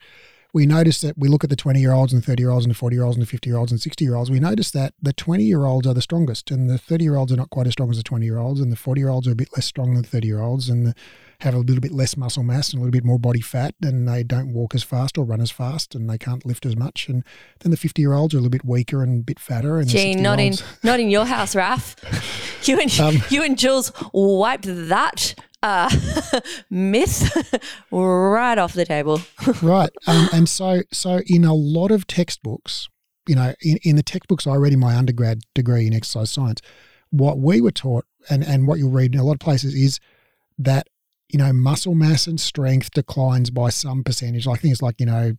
[0.54, 2.64] we notice that we look at the 20 year olds and the 30 year olds
[2.64, 4.40] and the 40 year olds and the 50 year olds and 60 year olds we
[4.40, 7.36] notice that the 20 year olds are the strongest and the 30 year olds are
[7.36, 9.32] not quite as strong as the 20 year olds and the 40 year olds are
[9.32, 10.94] a bit less strong than the 30 year olds and the,
[11.40, 14.08] have a little bit less muscle mass and a little bit more body fat and
[14.08, 17.08] they don't walk as fast or run as fast and they can't lift as much
[17.08, 17.24] and
[17.60, 19.88] then the 50 year olds are a little bit weaker and a bit fatter and
[19.88, 21.96] Gee, not in not in your house, Raf.
[22.64, 25.90] You and Um, you and Jules wiped that uh,
[26.70, 27.58] myth
[27.90, 29.20] right off the table.
[29.62, 29.90] right.
[30.06, 32.88] Um, and so, so in a lot of textbooks,
[33.26, 36.60] you know, in, in the textbooks I read in my undergrad degree in exercise science,
[37.10, 39.98] what we were taught and, and what you'll read in a lot of places is
[40.58, 40.86] that,
[41.30, 44.46] you know, muscle mass and strength declines by some percentage.
[44.46, 45.32] I think it's like, you know,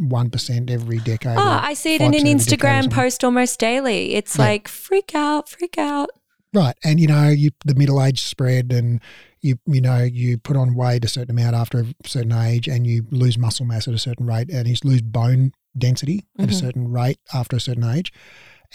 [0.00, 1.36] 1% every decade.
[1.38, 4.14] Oh, I see it in an every decade or Instagram post almost daily.
[4.14, 4.44] It's Yeah.
[4.44, 6.10] like freak out, freak out.
[6.54, 6.76] Right.
[6.84, 9.00] And you know, you the middle age spread and
[9.40, 12.86] you you know, you put on weight a certain amount after a certain age and
[12.86, 16.52] you lose muscle mass at a certain rate and you lose bone density at a
[16.52, 16.60] Mhm.
[16.60, 18.12] certain rate after a certain age.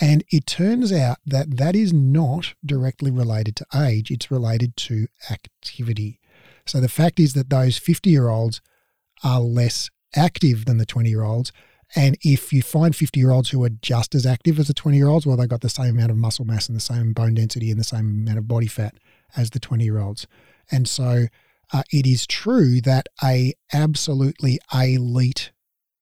[0.02, 5.08] And it turns out that that is not directly related to age, it's related to
[5.30, 6.20] activity.
[6.66, 8.62] So the fact is that those 50 year olds
[9.24, 11.52] are less active than the 20 year olds.
[11.96, 14.98] And if you find 50 year olds who are just as active as the 20
[14.98, 17.36] year olds, well, they've got the same amount of muscle mass and the same bone
[17.36, 18.96] density and the same amount of body fat
[19.36, 20.28] as the 20 year olds.
[20.72, 21.28] And so
[21.74, 25.52] uh, it is true that a absolutely elite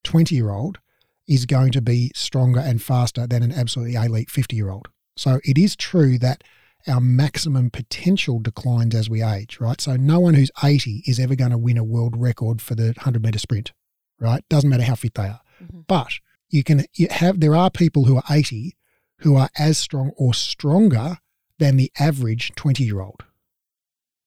[0.04, 0.80] 20 year old
[1.28, 4.88] is going to be stronger and faster than an absolutely elite 50 year old.
[5.18, 6.44] So it is true that
[6.88, 9.82] our maximum potential declines as we age, right?
[9.82, 12.88] So no one who's 80 is ever going to win a world record for the
[12.98, 13.74] 100 meter sprint,
[14.20, 14.44] right?
[14.50, 15.42] Doesn't matter how fit they are.
[15.62, 15.86] Mhm.
[15.88, 16.14] But
[16.50, 18.76] you can you have there are people who are 80
[19.20, 21.18] who are as strong or stronger
[21.58, 23.24] than the average 20 year old.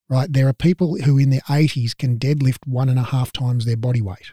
[0.09, 0.33] Right?
[0.33, 3.77] There are people who in their 80s can deadlift one and a half times their
[3.77, 4.33] body weight.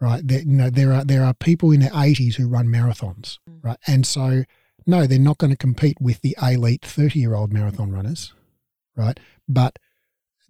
[0.00, 0.26] Right?
[0.26, 3.38] There, you know, there are there are people in their 80s who run marathons.
[3.48, 3.64] Mm.
[3.64, 3.78] Right?
[3.86, 4.44] And so
[4.86, 8.32] no, they're not going to compete with the elite 30 year old marathon runners,
[8.96, 9.18] right?
[9.48, 9.78] But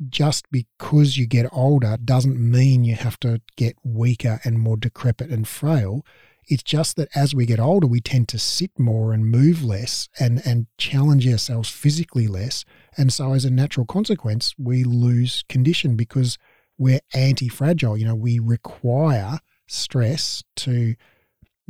[0.09, 5.31] just because you get older doesn't mean you have to get weaker and more decrepit
[5.31, 6.05] and frail.
[6.47, 10.09] It's just that as we get older, we tend to sit more and move less
[10.19, 12.65] and, and challenge ourselves physically less.
[12.97, 16.39] And so, as a natural consequence, we lose condition because
[16.77, 17.97] we're anti fragile.
[17.97, 20.97] You know, we require stress to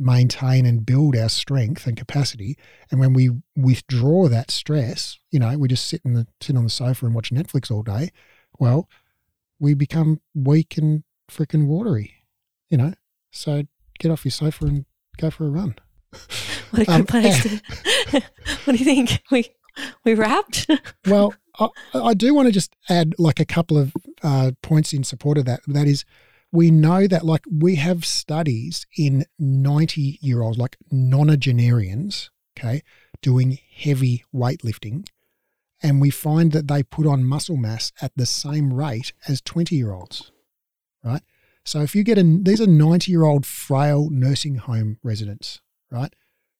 [0.01, 2.57] maintain and build our strength and capacity.
[2.89, 6.63] And when we withdraw that stress, you know, we just sit in the sit on
[6.63, 8.11] the sofa and watch Netflix all day.
[8.59, 8.89] Well,
[9.59, 12.25] we become weak and freaking watery,
[12.69, 12.93] you know.
[13.31, 13.63] So
[13.99, 14.85] get off your sofa and
[15.17, 15.75] go for a run.
[16.71, 17.61] What a good um, place to.
[18.63, 19.21] what do you think?
[19.29, 19.51] We
[20.05, 20.69] we wrapped.
[21.05, 25.03] well, I, I, do want to just add like a couple of uh, points in
[25.03, 25.59] support of that.
[25.67, 26.05] That is,
[26.51, 32.81] we know that like we have studies in 90 year olds, like nonagenarians, okay,
[33.21, 35.07] doing heavy weightlifting.
[35.83, 39.75] And we find that they put on muscle mass at the same rate as 20
[39.75, 40.31] year olds,
[41.03, 41.21] right?
[41.63, 46.13] So if you get a, these are 90 year old frail nursing home residents, right?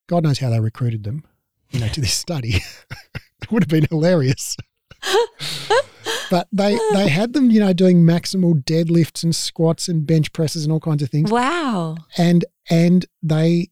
[0.07, 1.25] God knows how they recruited them,
[1.69, 2.55] you know, to this study.
[3.41, 4.57] it would have been hilarious.
[6.31, 10.63] but they they had them, you know, doing maximal deadlifts and squats and bench presses
[10.63, 11.29] and all kinds of things.
[11.29, 11.97] Wow.
[12.17, 13.67] And and they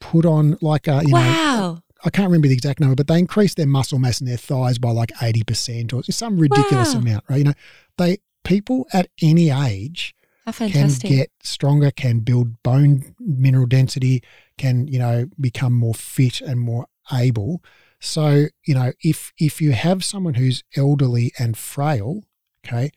[0.00, 1.22] put on like a you wow.
[1.22, 4.36] know I can't remember the exact number, but they increased their muscle mass in their
[4.36, 7.00] thighs by like eighty percent or some ridiculous wow.
[7.00, 7.38] amount, right?
[7.38, 7.54] You know,
[7.96, 10.14] they people at any age
[10.56, 14.22] can get stronger, can build bone mineral density,
[14.58, 17.62] can you know become more fit and more able.
[18.04, 22.22] So you know if if you have someone who's elderly and frail,
[22.66, 22.90] okay,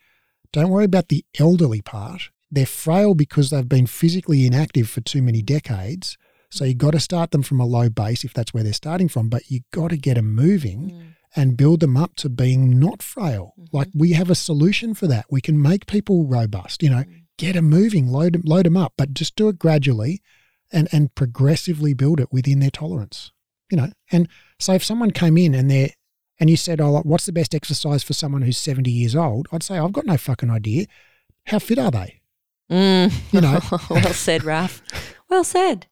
[0.52, 2.30] don't worry about the elderly part.
[2.50, 6.18] They're frail because they've been physically inactive for too many decades.
[6.50, 9.10] So you got to start them from a low base if that's where they're starting
[9.10, 10.92] from, but you got to get them moving.
[10.92, 13.54] Mm and build them up to being not frail.
[13.60, 13.78] Mm-hmm.
[13.78, 15.26] Like we have a solution for that.
[15.30, 16.82] We can make people robust.
[16.82, 20.22] You know, mm get them moving, load load them up, but just do it gradually
[20.72, 23.32] and, and progressively build it within their tolerance.
[23.70, 24.28] You know, and
[24.60, 25.90] so if someone came in and they're,
[26.40, 29.48] and you said, Oh, what's the best exercise for someone who's 70 years old?
[29.52, 30.86] I'd say, I've got no fucking idea.
[31.48, 32.22] How fit are they?
[32.72, 33.12] Mm.
[33.32, 34.82] You know, well said, Raf.
[35.30, 35.88] Well said.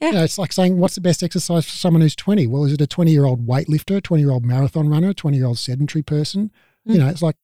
[0.00, 0.08] Yeah.
[0.08, 2.46] You know, it's like saying, what's the best exercise for someone who's 20?
[2.46, 5.14] Well, is it a 20 year old weightlifter, a 20 year old marathon runner, a
[5.14, 6.50] 20 year old sedentary person?
[6.88, 6.94] Mm.
[6.94, 7.36] You know, it's like,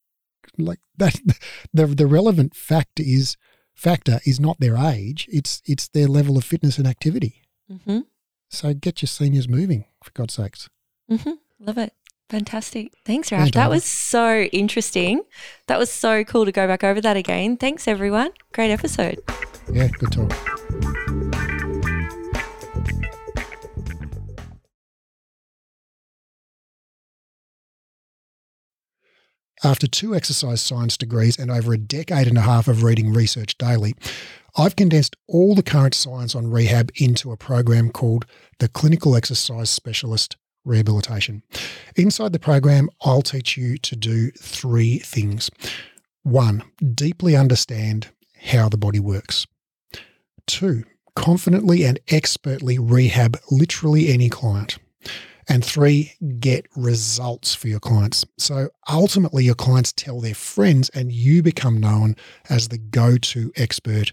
[0.58, 1.20] like that
[1.74, 3.36] the the relevant fact is
[3.74, 8.00] factor is not their age it's it's their level of fitness and activity mm-hmm.
[8.56, 10.68] So get your seniors moving for god's sakes.
[11.10, 11.32] Mm-hmm.
[11.60, 11.92] love it.
[12.28, 12.92] Fantastic.
[13.04, 15.22] Thanks raf that was so interesting.
[15.68, 17.56] That was so cool to go back over that again.
[17.56, 18.30] Thanks everyone.
[18.52, 19.18] Great episode.
[19.72, 20.32] Yeah good talk.
[29.64, 33.56] After two exercise science degrees and over a decade and a half of reading research
[33.56, 33.94] daily,
[34.58, 38.24] I've condensed all the current science on rehab into a program called
[38.58, 41.42] the Clinical Exercise Specialist Rehabilitation.
[41.94, 45.50] Inside the program, I'll teach you to do three things.
[46.22, 46.62] One,
[46.94, 48.08] deeply understand
[48.44, 49.46] how the body works.
[50.46, 50.84] Two,
[51.14, 54.78] confidently and expertly rehab literally any client.
[55.48, 58.24] And three, get results for your clients.
[58.38, 62.16] So ultimately, your clients tell their friends, and you become known
[62.48, 64.12] as the go to expert